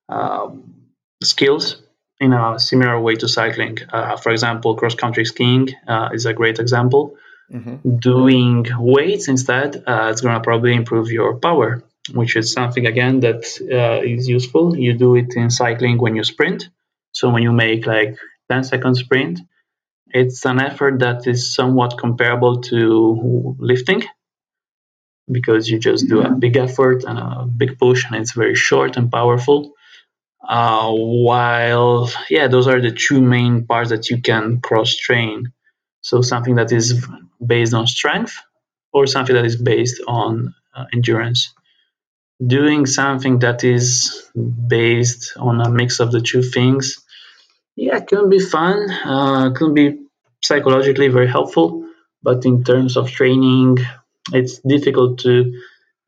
[0.10, 0.74] um,
[1.24, 1.82] skills
[2.20, 3.78] in a similar way to cycling.
[3.94, 7.16] Uh, for example, cross country skiing uh, is a great example.
[7.52, 8.02] Mhm.
[8.02, 11.82] Doing weights instead, uh, it's going to probably improve your power,
[12.14, 13.42] which is something again that
[13.80, 14.76] uh, is useful.
[14.76, 16.70] You do it in cycling when you sprint.
[17.14, 18.18] So when you make like
[18.50, 19.40] 10 second sprint,
[20.14, 24.04] it's an effort that is somewhat comparable to lifting
[25.30, 28.98] because you just do a big effort and a big push and it's very short
[28.98, 29.74] and powerful.
[30.48, 35.52] Uh, while yeah those are the two main parts that you can cross train
[36.02, 37.06] so something that is
[37.46, 38.38] based on strength
[38.94, 41.54] or something that is based on uh, endurance.
[42.46, 44.30] Doing something that is
[44.68, 47.04] based on a mix of the two things
[47.78, 49.86] yeah it can be fun uh, can be
[50.44, 51.86] psychologically very helpful
[52.24, 53.78] but in terms of training
[54.34, 55.34] it's difficult to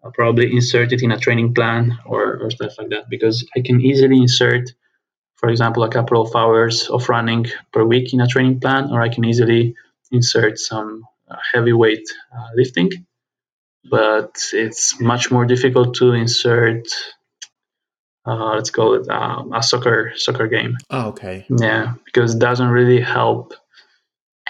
[0.03, 3.61] uh, probably insert it in a training plan or, or stuff like that because i
[3.61, 4.73] can easily insert
[5.35, 9.01] for example a couple of hours of running per week in a training plan or
[9.01, 9.75] i can easily
[10.11, 12.89] insert some uh, heavyweight uh, lifting
[13.89, 16.87] but it's much more difficult to insert.
[18.25, 20.77] Uh, let's call it uh, a soccer soccer game.
[20.89, 21.45] Ah, okay.
[21.49, 23.53] Yeah, because it doesn't really help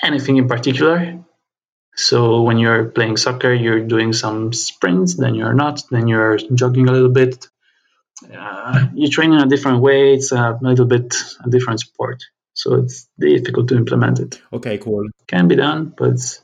[0.01, 1.23] anything in particular.
[1.95, 6.88] So when you're playing soccer, you're doing some sprints, then you're not, then you're jogging
[6.88, 7.47] a little bit.
[8.34, 10.13] Uh, you train in a different way.
[10.13, 14.41] It's a little bit a different sport, so it's difficult to implement it.
[14.51, 15.08] Okay, cool.
[15.27, 16.41] Can be done, but it's,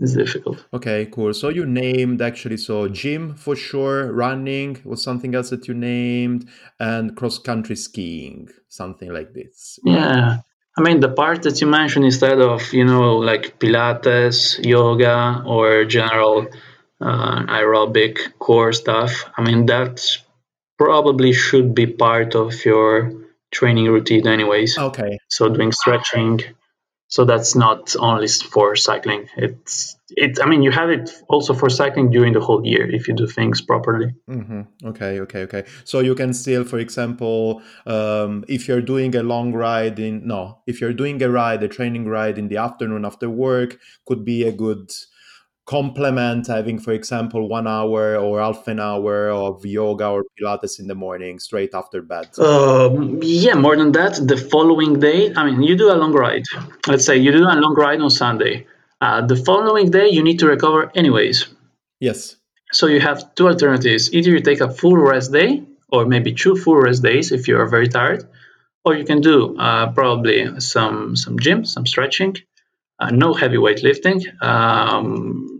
[0.00, 0.64] it's difficult.
[0.72, 1.34] Okay, cool.
[1.34, 6.48] So you named actually so gym for sure, running was something else that you named,
[6.78, 9.78] and cross country skiing, something like this.
[9.84, 10.38] Yeah,
[10.78, 15.84] I mean, the part that you mentioned instead of, you know, like Pilates, yoga, or
[15.84, 16.46] general
[17.00, 20.00] uh, aerobic core stuff, I mean, that
[20.78, 23.12] probably should be part of your
[23.50, 24.78] training routine, anyways.
[24.78, 25.18] Okay.
[25.28, 26.40] So, doing stretching.
[27.10, 29.28] So, that's not only for cycling.
[29.36, 33.06] It's, it, I mean, you have it also for cycling during the whole year if
[33.08, 34.14] you do things properly.
[34.26, 35.64] hmm Okay, okay, okay.
[35.84, 40.62] So you can still, for example, um, if you're doing a long ride in no,
[40.66, 44.44] if you're doing a ride, a training ride in the afternoon after work, could be
[44.44, 44.90] a good
[45.70, 50.88] complement having, for example, one hour or half an hour of yoga or Pilates in
[50.88, 52.26] the morning straight after bed.
[52.40, 56.42] Um, yeah, more than that, the following day, I mean, you do a long ride.
[56.88, 58.66] Let's say you do a long ride on Sunday.
[59.00, 61.46] Uh, the following day, you need to recover anyways.
[62.00, 62.34] Yes.
[62.72, 64.12] So you have two alternatives.
[64.12, 67.56] Either you take a full rest day, or maybe two full rest days if you
[67.56, 68.24] are very tired,
[68.84, 72.36] or you can do uh, probably some some gym, some stretching,
[72.98, 74.20] uh, no heavy weight lifting.
[74.42, 75.59] Um,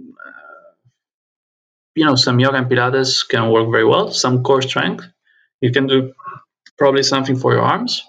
[1.95, 4.11] you know, some yoga and Pilates can work very well.
[4.13, 5.05] Some core strength.
[5.61, 6.13] You can do
[6.79, 8.03] probably something for your arms,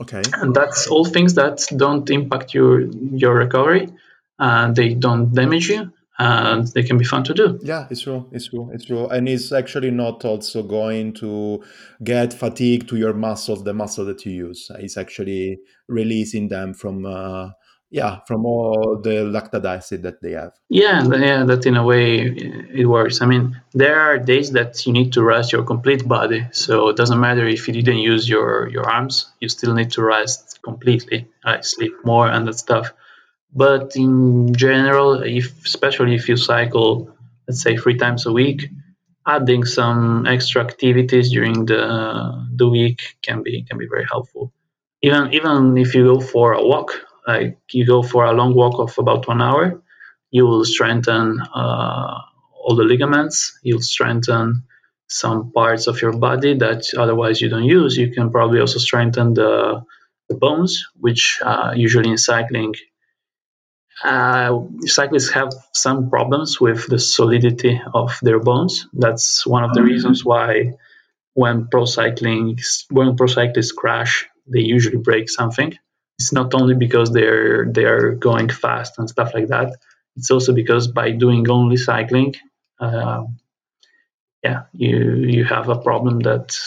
[0.00, 0.22] Okay.
[0.34, 2.80] and that's all things that don't impact your
[3.22, 3.88] your recovery.
[4.38, 7.58] Uh, they don't damage you, and they can be fun to do.
[7.62, 8.28] Yeah, it's true.
[8.32, 8.70] It's true.
[8.72, 9.08] It's true.
[9.08, 11.64] And it's actually not also going to
[12.04, 14.70] get fatigue to your muscles, the muscle that you use.
[14.78, 17.50] It's actually releasing them from, uh,
[17.90, 20.52] yeah, from all the lactic acid that they have.
[20.68, 23.22] Yeah, yeah, that in a way it works.
[23.22, 26.96] I mean, there are days that you need to rest your complete body, so it
[26.96, 31.26] doesn't matter if you didn't use your your arms, you still need to rest completely,
[31.44, 32.92] like sleep more and that stuff.
[33.54, 38.68] But in general, if especially if you cycle, let's say three times a week,
[39.26, 41.82] adding some extra activities during the
[42.54, 44.52] the week can be can be very helpful.
[45.00, 48.80] Even even if you go for a walk, like you go for a long walk
[48.80, 49.82] of about one hour,
[50.30, 52.14] you will strengthen uh,
[52.60, 53.58] all the ligaments.
[53.62, 54.64] You'll strengthen
[55.08, 57.96] some parts of your body that otherwise you don't use.
[57.96, 59.82] You can probably also strengthen the,
[60.28, 62.74] the bones, which uh, usually in cycling,
[64.04, 68.86] uh, cyclists have some problems with the solidity of their bones.
[68.92, 70.74] That's one of the reasons why
[71.34, 72.58] when pro cycling
[72.90, 75.78] when pro cyclists crash, they usually break something.
[76.18, 79.76] It's not only because they're they're going fast and stuff like that.
[80.16, 82.34] It's also because by doing only cycling,
[82.80, 83.24] uh,
[84.42, 86.58] yeah, you you have a problem that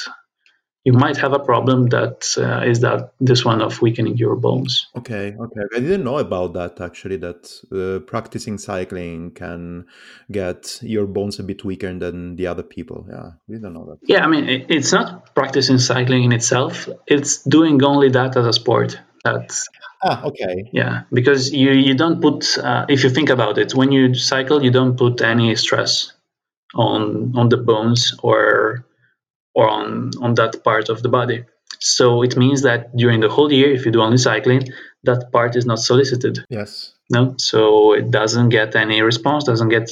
[0.83, 4.87] you might have a problem that uh, is that this one of weakening your bones.
[4.97, 5.61] Okay, okay.
[5.75, 9.85] I didn't know about that actually, that uh, practicing cycling can
[10.31, 13.05] get your bones a bit weaker than the other people.
[13.09, 13.99] Yeah, we don't know that.
[14.03, 16.89] Yeah, I mean, it, it's not practicing cycling in itself.
[17.05, 18.99] It's doing only that as a sport.
[19.23, 19.67] That's
[20.03, 20.67] Ah, okay.
[20.73, 24.63] yeah, because you you don't put uh, if you think about it, when you cycle,
[24.63, 26.12] you don't put any stress
[26.73, 28.84] on on the bones or
[29.53, 31.45] or on on that part of the body.
[31.79, 34.69] So it means that during the whole year, if you do only cycling,
[35.03, 36.39] that part is not solicited.
[36.49, 36.93] Yes.
[37.10, 39.89] No, so it doesn't get any response, doesn't get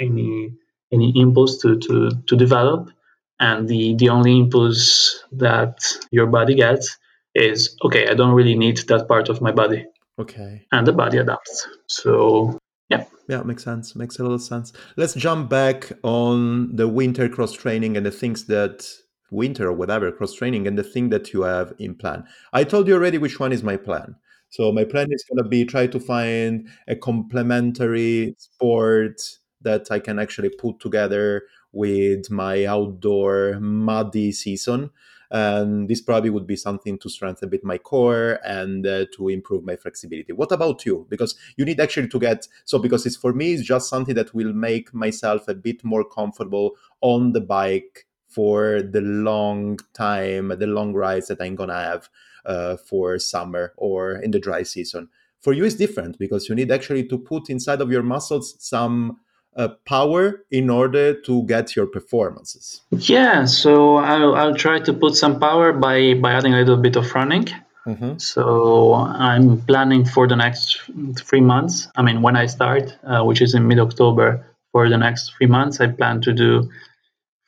[0.00, 0.52] any
[0.92, 2.90] any impulse to to to develop,
[3.38, 5.78] and the the only impulse that
[6.10, 6.98] your body gets
[7.34, 8.08] is okay.
[8.08, 9.84] I don't really need that part of my body,
[10.18, 10.62] Okay.
[10.72, 11.66] and the body adapts.
[11.86, 13.96] So yeah, Yeah, makes sense.
[13.96, 14.72] Makes a lot of sense.
[14.96, 18.86] Let's jump back on the winter cross training and the things that
[19.30, 22.24] winter or whatever cross training and the thing that you have in plan.
[22.52, 24.14] I told you already which one is my plan.
[24.50, 29.20] So my plan is going to be try to find a complementary sport
[29.62, 31.42] that I can actually put together
[31.72, 34.90] with my outdoor muddy season.
[35.30, 39.28] And this probably would be something to strengthen a bit my core and uh, to
[39.28, 40.32] improve my flexibility.
[40.32, 41.06] What about you?
[41.08, 44.34] Because you need actually to get so because it's for me it's just something that
[44.34, 50.66] will make myself a bit more comfortable on the bike for the long time, the
[50.66, 52.08] long rides that I'm gonna have
[52.44, 55.08] uh, for summer or in the dry season.
[55.40, 59.20] For you, it's different because you need actually to put inside of your muscles some
[59.56, 62.80] uh, power in order to get your performances?
[62.90, 66.96] Yeah, so I'll, I'll try to put some power by, by adding a little bit
[66.96, 67.48] of running.
[67.86, 68.18] Mhm.
[68.20, 70.80] So I'm planning for the next
[71.18, 71.88] three months.
[71.96, 75.46] I mean, when I start, uh, which is in mid October, for the next three
[75.46, 76.68] months, I plan to do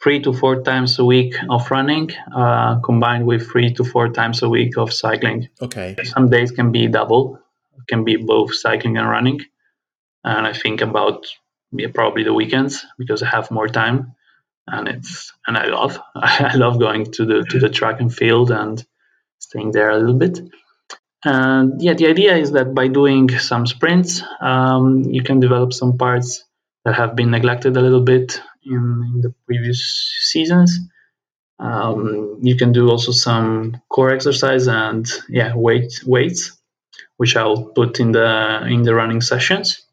[0.03, 4.43] three to four times a week of running, uh, combined with three to four times
[4.43, 5.49] a week of cycling.
[5.61, 5.97] Okay.
[6.05, 7.41] Some days can be double,
[7.89, 9.41] can be both cycling and running.
[10.23, 11.27] And I think about
[11.79, 14.15] yeah, probably the weekends because I have more time,
[14.67, 18.51] and it's and I love I love going to the to the track and field
[18.51, 18.85] and
[19.39, 20.41] staying there a little bit.
[21.25, 25.99] And yeah, the idea is that by doing some sprints, um, you can develop some
[25.99, 26.45] parts
[26.85, 29.81] that have been neglected a little bit in, in the previous
[30.23, 30.79] seasons.
[31.59, 36.57] Um, you can do also some core exercise and yeah, weight weights,
[37.17, 39.86] which I'll put in the in the running sessions.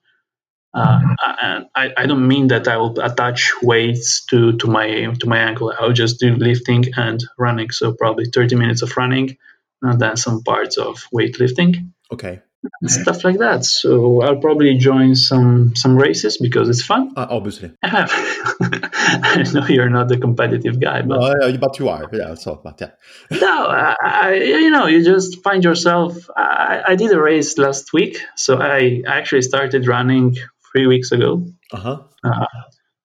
[0.74, 1.00] Uh,
[1.42, 4.88] and I, I don't mean that I will attach weights to, to my
[5.20, 5.74] to my ankle.
[5.80, 7.70] I'll just do lifting and running.
[7.72, 9.38] So probably 30 minutes of running,
[9.82, 12.42] and then some parts of weightlifting Okay.
[12.86, 13.66] stuff like that.
[13.66, 17.14] So I'll probably join some some races because it's fun.
[17.16, 17.72] Uh, obviously.
[17.84, 22.10] I know you're not a competitive guy, but No, uh, but you are.
[22.14, 22.36] Yeah.
[22.36, 22.92] So, but yeah.
[23.42, 26.30] no, I, I, you know, you just find yourself.
[26.36, 30.38] I, I did a race last week, so I actually started running
[30.74, 31.46] three weeks ago.
[31.72, 32.04] Uh huh.
[32.24, 32.46] Uh,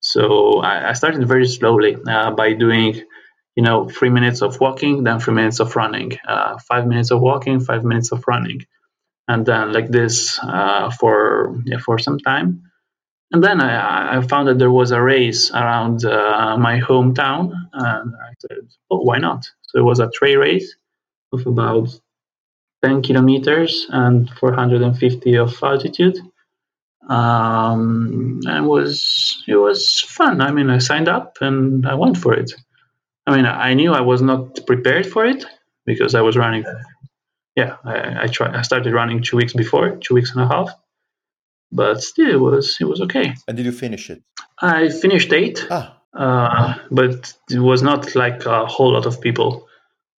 [0.01, 3.03] so I, I started very slowly uh, by doing,
[3.57, 7.21] you know, three minutes of walking, then three minutes of running, uh, five minutes of
[7.21, 8.61] walking, five minutes of running,
[9.27, 12.63] and then like this uh, for yeah, for some time.
[13.31, 18.15] And then I, I found that there was a race around uh, my hometown, and
[18.15, 20.75] I said, "Oh, why not?" So it was a trail race
[21.33, 21.89] of about
[22.85, 26.19] 10 kilometers and 450 of altitude
[27.09, 30.41] um, and it was it was fun.
[30.41, 32.53] I mean, I signed up and I went for it.
[33.27, 35.45] I mean, I knew I was not prepared for it
[35.87, 36.65] because I was running.
[37.57, 38.55] Yeah, I, I tried.
[38.55, 40.71] I started running two weeks before, two weeks and a half,
[41.73, 43.35] but still, it was it was okay.
[43.47, 44.23] And did you finish it?
[44.61, 45.97] I finished eight, Ah.
[46.15, 49.67] uh, but it was not like a whole lot of people.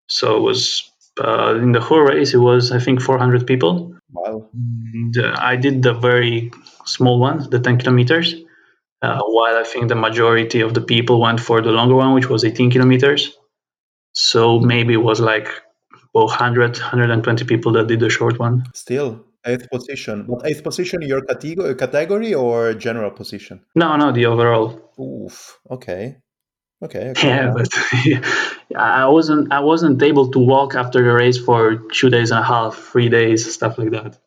[0.08, 0.90] So it was
[1.22, 2.34] uh, in the whole race.
[2.34, 3.94] It was I think 400 people.
[4.12, 4.48] Wow.
[5.12, 6.50] The, I did the very
[6.84, 8.34] small one, the 10 kilometers,
[9.02, 12.28] uh, while I think the majority of the people went for the longer one, which
[12.28, 13.36] was 18 kilometers.
[14.12, 15.48] So maybe it was like
[16.14, 18.64] well, 100, 120 people that did the short one.
[18.74, 23.64] Still eighth position, but eighth position in your category, category or general position?
[23.74, 24.92] No, no, the overall.
[24.98, 25.58] Oof.
[25.70, 26.16] Okay.
[26.82, 27.10] Okay.
[27.10, 27.28] okay.
[27.28, 27.68] Yeah, but
[28.76, 32.42] I wasn't I wasn't able to walk after the race for two days and a
[32.42, 34.18] half, three days, stuff like that,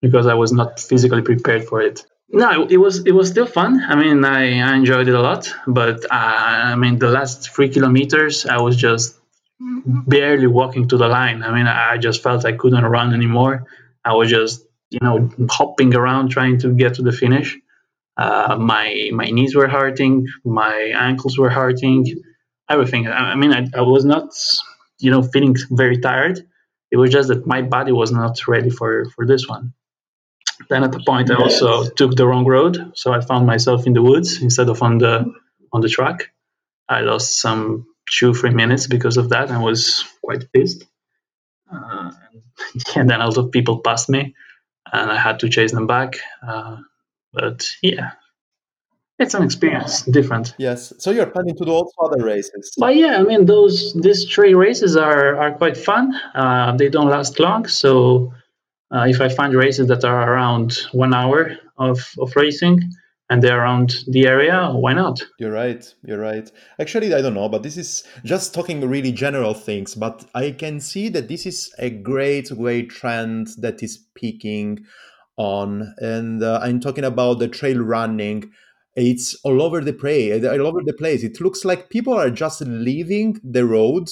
[0.00, 2.06] because I was not physically prepared for it.
[2.30, 3.82] No, it was it was still fun.
[3.86, 7.68] I mean, I, I enjoyed it a lot, but uh, I mean, the last three
[7.68, 9.18] kilometers, I was just
[9.60, 11.42] barely walking to the line.
[11.42, 13.66] I mean, I just felt I couldn't run anymore.
[14.04, 17.58] I was just you know hopping around trying to get to the finish.
[18.18, 22.04] Uh, my my knees were hurting, my ankles were hurting,
[22.68, 23.06] everything.
[23.06, 24.30] I, I mean, I, I was not,
[24.98, 26.44] you know, feeling very tired.
[26.90, 29.72] It was just that my body was not ready for for this one.
[30.68, 33.92] Then at the point, I also took the wrong road, so I found myself in
[33.92, 35.32] the woods instead of on the
[35.72, 36.32] on the track.
[36.88, 39.50] I lost some two three minutes because of that.
[39.50, 40.84] I was quite pissed.
[41.72, 42.10] Uh,
[42.96, 44.34] and then a lot of people passed me,
[44.92, 46.18] and I had to chase them back.
[46.42, 46.78] Uh,
[47.32, 48.12] but yeah,
[49.18, 50.54] it's an experience, different.
[50.58, 50.92] Yes.
[50.98, 52.72] So you're planning to do also other races.
[52.78, 56.14] But yeah, I mean those these three races are are quite fun.
[56.34, 58.32] Uh, they don't last long, so
[58.94, 62.80] uh, if I find races that are around one hour of of racing
[63.30, 65.20] and they're around the area, why not?
[65.38, 65.84] You're right.
[66.02, 66.50] You're right.
[66.80, 69.94] Actually, I don't know, but this is just talking really general things.
[69.94, 74.86] But I can see that this is a great, great trend that is peaking
[75.38, 75.94] on.
[75.98, 78.52] And uh, I'm talking about the trail running.
[78.94, 80.44] It's all over the place.
[80.44, 81.22] All over the place.
[81.22, 84.10] It looks like people are just leaving the road,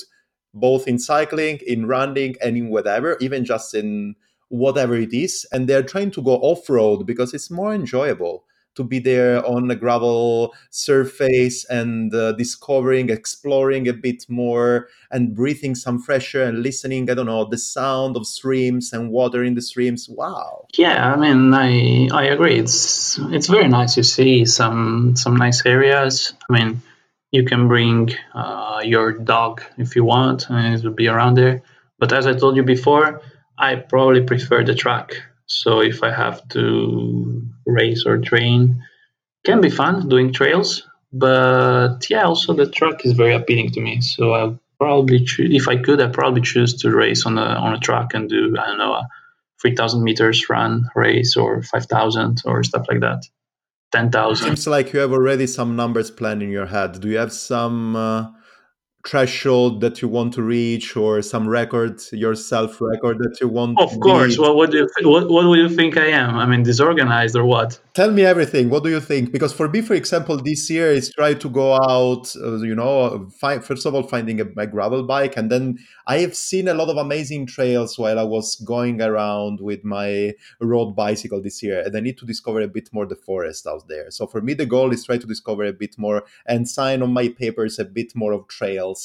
[0.54, 4.14] both in cycling, in running, and in whatever, even just in
[4.48, 8.45] whatever it is, and they're trying to go off road because it's more enjoyable
[8.76, 15.34] to be there on a gravel surface and uh, discovering, exploring a bit more, and
[15.34, 17.10] breathing some fresh air and listening.
[17.10, 20.08] I don't know the sound of streams and water in the streams.
[20.08, 20.66] Wow.
[20.76, 22.58] Yeah, I mean, I I agree.
[22.58, 26.34] It's it's very nice to see some some nice areas.
[26.48, 26.82] I mean,
[27.32, 31.62] you can bring uh, your dog if you want, and it will be around there.
[31.98, 33.22] But as I told you before,
[33.58, 35.14] I probably prefer the track.
[35.46, 37.35] So if I have to
[37.66, 38.82] race or train,
[39.44, 44.00] can be fun doing trails, but yeah, also the track is very appealing to me.
[44.00, 47.74] So I probably choose, if I could, I probably choose to race on a on
[47.74, 49.08] a track and do I don't know a
[49.60, 53.22] three thousand meters run race or five thousand or stuff like that.
[53.92, 54.48] Ten thousand.
[54.48, 57.00] Seems like you have already some numbers planned in your head.
[57.00, 57.96] Do you have some?
[57.96, 58.30] Uh
[59.06, 63.98] threshold that you want to reach or some record yourself record that you want of
[64.00, 64.38] course.
[64.38, 66.36] well, what do you th- what, what do you think i am?
[66.36, 67.80] I mean disorganized or what?
[67.94, 68.68] Tell me everything.
[68.68, 69.32] What do you think?
[69.32, 73.28] Because for me for example this year is try to go out uh, you know
[73.40, 76.74] find, first of all finding a, a, gravel bike and then i have seen a
[76.74, 81.80] lot of amazing trails while i was going around with my road bicycle this year
[81.84, 84.10] and i need to discover a bit more the forest out there.
[84.10, 87.12] So for me the goal is try to discover a bit more and sign on
[87.12, 88.95] my papers a bit more of trails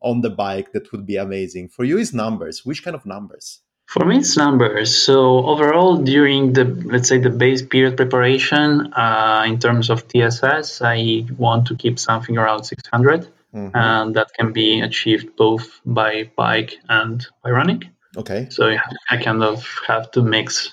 [0.00, 1.68] on the bike that would be amazing.
[1.68, 2.64] For you is numbers.
[2.64, 3.60] Which kind of numbers?
[3.86, 4.94] For me it's numbers.
[4.94, 10.82] So overall during the let's say the base period preparation uh, in terms of tss
[10.82, 10.98] i
[11.44, 13.70] want to keep something around 600 mm-hmm.
[13.74, 17.82] and that can be achieved both by bike and by running.
[18.16, 18.48] Okay.
[18.50, 18.76] So
[19.10, 20.72] i kind of have to mix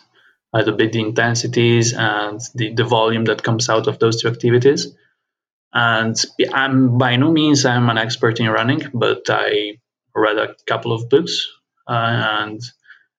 [0.54, 4.28] a little bit the intensities and the, the volume that comes out of those two
[4.28, 4.94] activities
[5.76, 6.16] and
[6.54, 9.78] I'm by no means I'm an expert in running, but I
[10.16, 11.52] read a couple of books
[11.86, 12.62] uh, and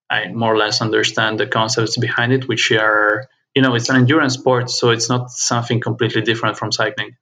[0.08, 3.96] I more or less understand the concepts behind it, which are you know it's an
[3.96, 7.16] endurance sport, so it's not something completely different from cycling.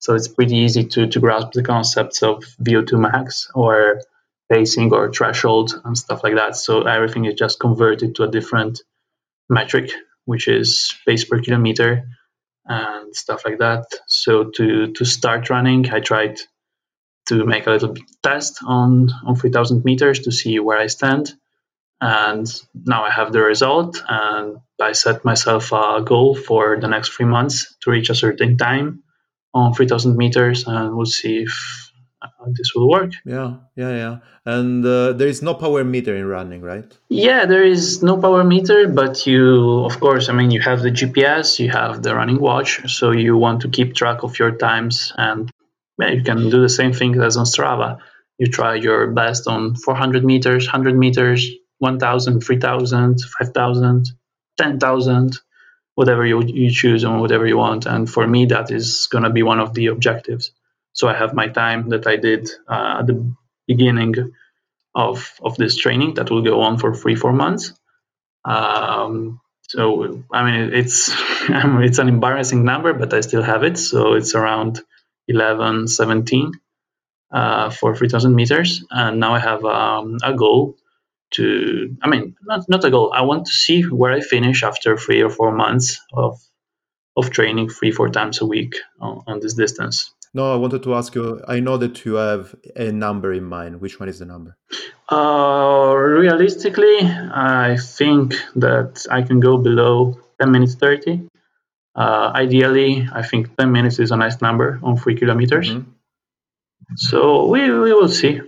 [0.00, 4.00] So it's pretty easy to to grasp the concepts of VO2 max or
[4.50, 6.56] pacing or threshold and stuff like that.
[6.56, 8.82] So everything is just converted to a different
[9.48, 9.92] metric,
[10.24, 12.08] which is pace per kilometer
[12.66, 13.84] and stuff like that.
[14.06, 16.38] So to to start running, I tried
[17.26, 21.32] to make a little test on on 3000 meters to see where I stand.
[22.00, 27.10] And now I have the result, and I set myself a goal for the next
[27.10, 29.02] three months to reach a certain time
[29.52, 31.89] on 3000 meters, and we'll see if
[32.52, 33.12] this will work.
[33.24, 34.16] Yeah, yeah, yeah.
[34.44, 36.84] And uh, there is no power meter in running, right?
[37.08, 40.90] Yeah, there is no power meter, but you, of course, I mean, you have the
[40.90, 45.12] GPS, you have the running watch, so you want to keep track of your times,
[45.16, 45.50] and
[45.98, 47.98] yeah, you can do the same thing as on Strava.
[48.38, 54.06] You try your best on 400 meters, 100 meters, 1,000, 3,000, 5,000,
[54.58, 55.38] 10,000,
[55.94, 57.84] whatever you, you choose and whatever you want.
[57.86, 60.52] And for me, that is going to be one of the objectives.
[61.00, 63.34] So I have my time that I did uh, at the
[63.66, 64.14] beginning
[64.94, 67.72] of of this training that will go on for three four months.
[68.44, 71.08] Um, so I mean it's
[71.88, 73.78] it's an embarrassing number, but I still have it.
[73.78, 74.82] So it's around
[75.26, 76.52] 11, 17
[77.32, 80.76] uh, for 3,000 meters, and now I have um, a goal
[81.36, 81.96] to.
[82.02, 83.10] I mean, not not a goal.
[83.14, 86.38] I want to see where I finish after three or four months of
[87.16, 90.14] of training three four times a week on, on this distance.
[90.32, 91.42] No, I wanted to ask you.
[91.48, 93.80] I know that you have a number in mind.
[93.80, 94.56] Which one is the number?
[95.10, 101.28] Uh, realistically, I think that I can go below 10 minutes 30.
[101.96, 105.70] Uh, ideally, I think 10 minutes is a nice number on three kilometers.
[105.70, 105.90] Mm-hmm.
[106.96, 108.40] So we, we will see.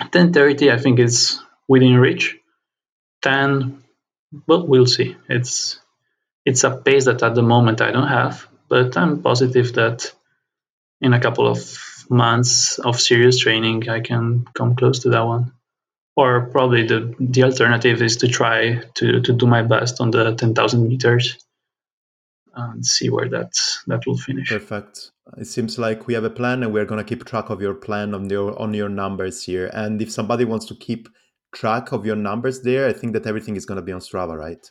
[0.00, 2.38] 10:30, I think it's within reach.
[3.22, 3.82] 10,
[4.46, 5.16] but we'll see.
[5.28, 5.80] It's
[6.44, 10.12] it's a pace that at the moment I don't have, but I'm positive that
[11.02, 11.58] in a couple of
[12.08, 15.52] months of serious training, I can come close to that one.
[16.16, 20.34] Or probably the the alternative is to try to to do my best on the
[20.34, 21.38] ten thousand meters
[22.54, 23.52] and see where that
[23.86, 24.48] that will finish.
[24.48, 25.10] Perfect.
[25.38, 28.14] It seems like we have a plan, and we're gonna keep track of your plan
[28.14, 29.70] on your on your numbers here.
[29.72, 31.08] And if somebody wants to keep
[31.52, 34.70] track of your numbers there, I think that everything is gonna be on Strava, right?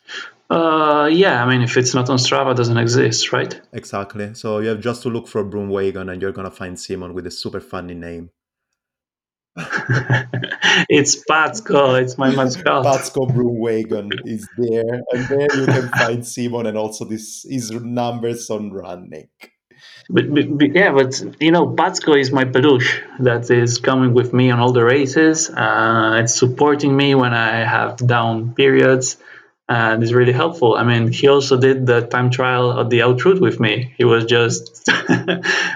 [0.51, 3.59] Uh, yeah, I mean, if it's not on Strava, it doesn't exist, right?
[3.71, 4.33] Exactly.
[4.33, 7.25] So you have just to look for Broomwagon and you're going to find Simon with
[7.25, 8.31] a super funny name.
[10.89, 12.85] it's Patsko, it's my mascot.
[12.85, 15.01] Patsko Broomwagon is there.
[15.11, 19.29] And there you can find Simon and also this his numbers on running.
[20.09, 24.51] But, but, yeah, but you know, Patsko is my peluche that is coming with me
[24.51, 25.49] on all the races.
[25.49, 29.17] Uh, it's supporting me when I have down periods
[29.69, 30.75] and it's really helpful.
[30.75, 33.93] I mean, he also did the time trial of the out with me.
[33.97, 34.83] He was just,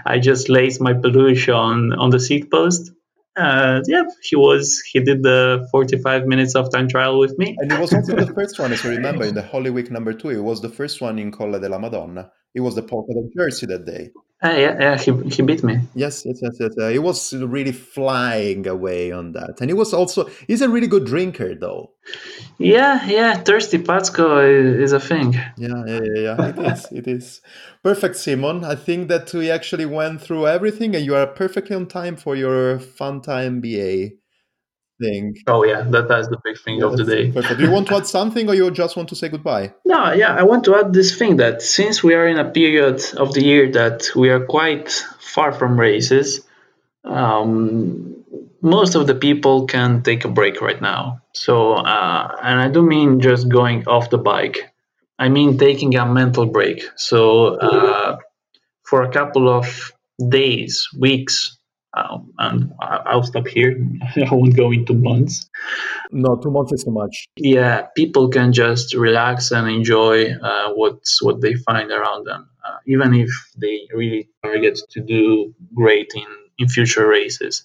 [0.06, 2.92] I just laced my peluche on on the seat post.
[3.36, 4.82] Uh, yeah, he was.
[4.92, 7.56] He did the 45 minutes of time trial with me.
[7.60, 10.14] And it was also the first one, as you remember, in the Holy Week number
[10.14, 10.30] two.
[10.30, 12.32] It was the first one in Colle della Madonna.
[12.54, 14.12] It was the polka dot jersey that day.
[14.44, 15.80] Uh, yeah, yeah, he, he beat me.
[15.96, 16.72] Yes, yes, yes, yes.
[16.78, 20.88] Uh, he was really flying away on that, and he was also he's a really
[20.88, 21.92] good drinker, though.
[22.58, 25.34] Yeah, yeah, thirsty Patsko is, is a thing.
[25.58, 26.48] Yeah, yeah, yeah, yeah.
[26.48, 27.42] it is, it is.
[27.82, 28.66] Perfect, Simon.
[28.66, 32.36] I think that we actually went through everything, and you are perfectly on time for
[32.36, 34.18] your fun time NBA
[35.00, 35.36] thing.
[35.48, 37.32] Oh yeah, that that's the big thing of the day.
[37.32, 37.60] Perfect.
[37.60, 39.74] Do you want to add something, or you just want to say goodbye?
[39.86, 43.02] No, yeah, I want to add this thing that since we are in a period
[43.16, 46.42] of the year that we are quite far from races,
[47.06, 48.24] um,
[48.62, 51.22] most of the people can take a break right now.
[51.34, 54.74] So, uh, and I don't mean just going off the bike.
[55.18, 56.84] I mean taking a mental break.
[56.96, 58.18] So, uh,
[58.84, 59.92] for a couple of
[60.30, 61.55] days, weeks,
[61.96, 63.78] um, and I'll stop here.
[64.16, 65.50] I won't go into months.
[66.12, 67.28] No, two months is too much.
[67.38, 72.78] Yeah, people can just relax and enjoy uh, what's what they find around them, uh,
[72.86, 76.28] even if they really target to do great in
[76.58, 77.64] in future races,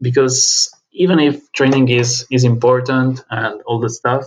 [0.00, 4.24] because even if training is is important and all the stuff.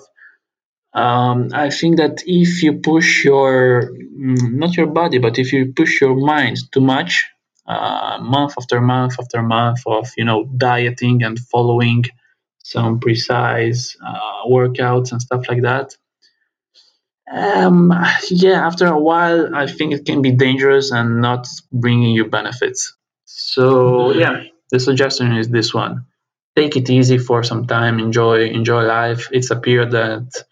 [0.91, 5.71] Um, I think that if you push your mm, not your body, but if you
[5.71, 7.29] push your mind too much,
[7.69, 12.03] uh, month after month after month of you know dieting and following
[12.63, 15.95] some precise uh, workouts and stuff like that.
[17.31, 17.93] Um,
[18.31, 22.95] yeah, after a while, I think it can be dangerous and not bringing you benefits.
[23.25, 26.07] So yeah, the suggestion is this one:
[26.55, 29.29] take it easy for some time, enjoy enjoy life.
[29.31, 30.43] It's a period that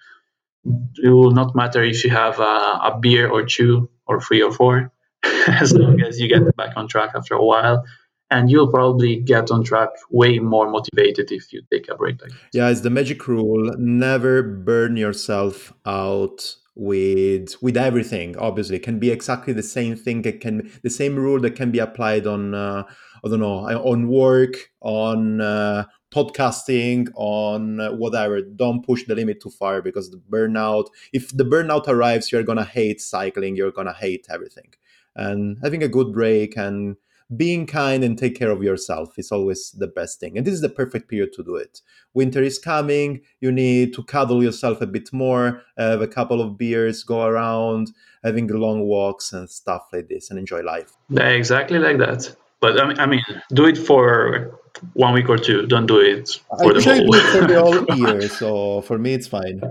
[1.04, 2.44] it will not matter if you have a,
[2.90, 4.92] a beer or two or three or four
[5.48, 7.84] as long as you get back on track after a while
[8.30, 12.32] and you'll probably get on track way more motivated if you take a break like.
[12.54, 13.74] Yeah, it's the magic rule.
[13.78, 18.38] Never burn yourself out with with everything.
[18.38, 20.24] Obviously, it can be exactly the same thing.
[20.26, 22.84] It can the same rule that can be applied on uh,
[23.24, 28.42] I don't know on work, on uh, podcasting, on uh, whatever.
[28.42, 30.88] Don't push the limit too far because the burnout.
[31.14, 33.56] If the burnout arrives, you're gonna hate cycling.
[33.56, 34.74] You're gonna hate everything
[35.18, 36.96] and having a good break and
[37.36, 40.38] being kind and take care of yourself is always the best thing.
[40.38, 41.82] And this is the perfect period to do it.
[42.14, 43.22] Winter is coming.
[43.42, 47.92] You need to cuddle yourself a bit more, have a couple of beers, go around,
[48.24, 50.94] having long walks and stuff like this, and enjoy life.
[51.10, 52.34] Yeah, exactly like that.
[52.60, 53.22] But I mean, I mean,
[53.54, 54.60] do it for
[54.94, 55.68] one week or two.
[55.68, 57.00] Don't do it for I the whole.
[57.02, 59.62] to do it for the whole year, so for me it's fine.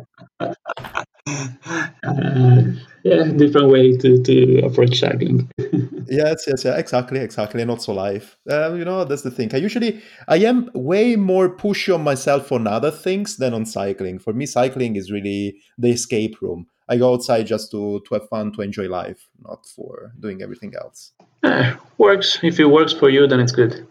[1.27, 2.63] Uh,
[3.05, 5.51] yeah, different way to, to approach cycling.
[6.09, 7.65] Yes, yes, yeah, exactly, exactly.
[7.65, 8.37] Not so live.
[8.49, 9.53] Um, you know, that's the thing.
[9.53, 14.21] I usually, I am way more pushy on myself on other things than on cycling.
[14.21, 16.69] For me, cycling is really the escape room.
[16.89, 20.75] I go outside just to to have fun, to enjoy life, not for doing everything
[20.81, 21.11] else.
[21.43, 22.39] Eh, works.
[22.45, 23.87] If it works for you, then it's good.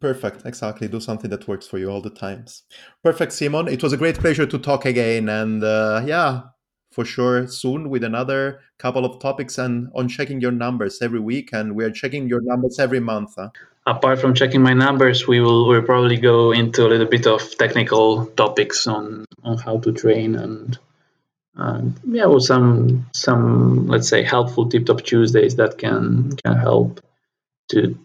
[0.00, 0.88] Perfect, exactly.
[0.88, 2.62] Do something that works for you all the times.
[3.02, 3.68] Perfect, Simon.
[3.68, 6.42] It was a great pleasure to talk again, and uh, yeah,
[6.90, 11.50] for sure soon with another couple of topics and on checking your numbers every week
[11.52, 13.50] and we're checking your numbers every month huh?
[13.86, 17.40] Apart from checking my numbers, we will we'll probably go into a little bit of
[17.56, 20.78] technical topics on on how to train and
[22.06, 27.00] yeah, with some some let's say helpful tip top Tuesdays that can can help
[27.70, 27.98] to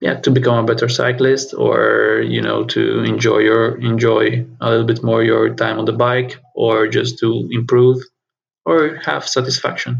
[0.00, 4.86] yeah to become a better cyclist or you know to enjoy your enjoy a little
[4.86, 7.98] bit more your time on the bike or just to improve
[8.68, 9.92] or have satisfaction.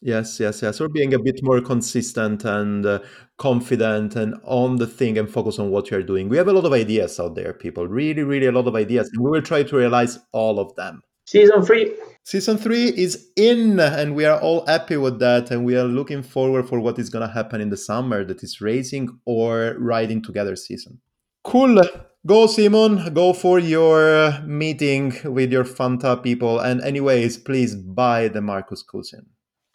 [0.00, 2.98] yes yes yes or being a bit more consistent and uh,
[3.36, 6.64] confident and on the thing and focus on what you're doing we have a lot
[6.64, 9.62] of ideas out there people really really a lot of ideas and we will try
[9.64, 11.94] to realize all of them Season three.
[12.24, 15.50] Season three is in, and we are all happy with that.
[15.50, 18.42] And we are looking forward for what is going to happen in the summer that
[18.42, 20.98] is racing or riding together season.
[21.44, 21.82] Cool.
[22.28, 23.14] Go, Simon.
[23.14, 26.60] Go for your meeting with your Fanta people.
[26.60, 29.24] And, anyways, please buy DeMarcus Cousin.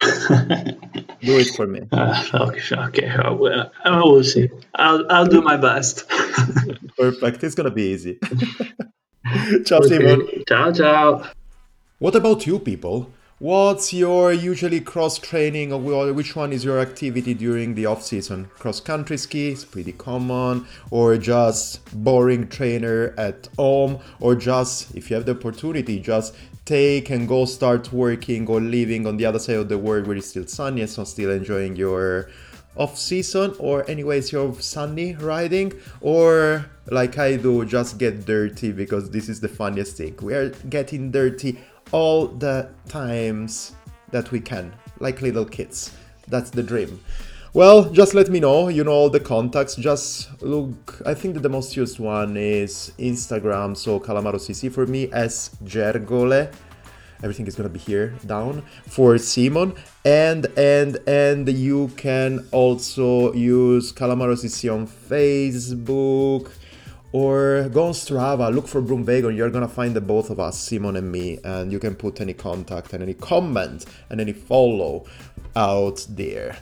[0.00, 1.80] Do it for me.
[1.90, 3.08] Uh, okay, okay.
[3.08, 4.50] I will, I will see.
[4.76, 6.08] I'll, I'll do my best.
[6.96, 7.42] Perfect.
[7.42, 8.20] It's going to be easy.
[9.66, 10.28] Ciao, Simon.
[10.46, 11.26] Ciao, ciao.
[11.98, 13.10] What about you, people?
[13.44, 18.46] What's your usually cross training or which one is your activity during the off season?
[18.58, 25.10] Cross country ski is pretty common, or just boring trainer at home, or just if
[25.10, 26.34] you have the opportunity, just
[26.64, 30.16] take and go start working or living on the other side of the world where
[30.16, 32.30] it's still sunny and so still enjoying your
[32.76, 39.10] off season or anyways your sunny riding or like I do just get dirty because
[39.10, 40.16] this is the funniest thing.
[40.20, 41.58] We are getting dirty
[41.94, 43.72] all the times
[44.10, 45.92] that we can, like little kids.
[46.26, 47.00] that's the dream.
[47.52, 48.68] Well, just let me know.
[48.68, 49.76] You know all the contacts.
[49.76, 51.00] Just look.
[51.06, 53.76] I think that the most used one is Instagram.
[53.76, 56.52] So Calamaro CC for me as Gergole.
[57.22, 59.74] Everything is gonna be here down for Simon.
[60.04, 66.50] And and and you can also use Calamaro CC on Facebook
[67.14, 69.36] or go on Strava, look for Broomwagon.
[69.36, 72.34] You're gonna find the both of us, Simon and me, and you can put any
[72.34, 75.04] contact and any comment and any follow
[75.54, 76.56] out there.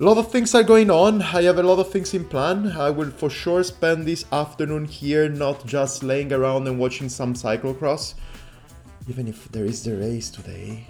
[0.00, 1.22] A lot of things are going on.
[1.22, 2.72] I have a lot of things in plan.
[2.72, 7.34] I will for sure spend this afternoon here, not just laying around and watching some
[7.34, 8.14] cyclocross.
[9.08, 10.88] Even if there is the race today.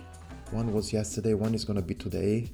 [0.50, 2.52] One was yesterday, one is gonna be today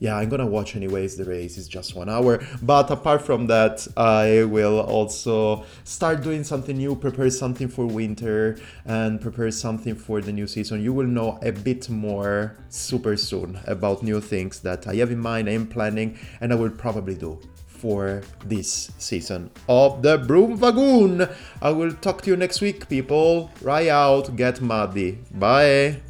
[0.00, 1.16] yeah, I'm gonna watch anyways.
[1.16, 2.42] The race is just one hour.
[2.62, 8.58] But apart from that, I will also start doing something new, prepare something for winter,
[8.86, 10.82] and prepare something for the new season.
[10.82, 15.20] You will know a bit more super soon about new things that I have in
[15.20, 21.28] mind, I'm planning, and I will probably do for this season of the Broom Wagon.
[21.60, 23.50] I will talk to you next week, people.
[23.60, 25.18] Ride out, get muddy.
[25.32, 26.09] Bye.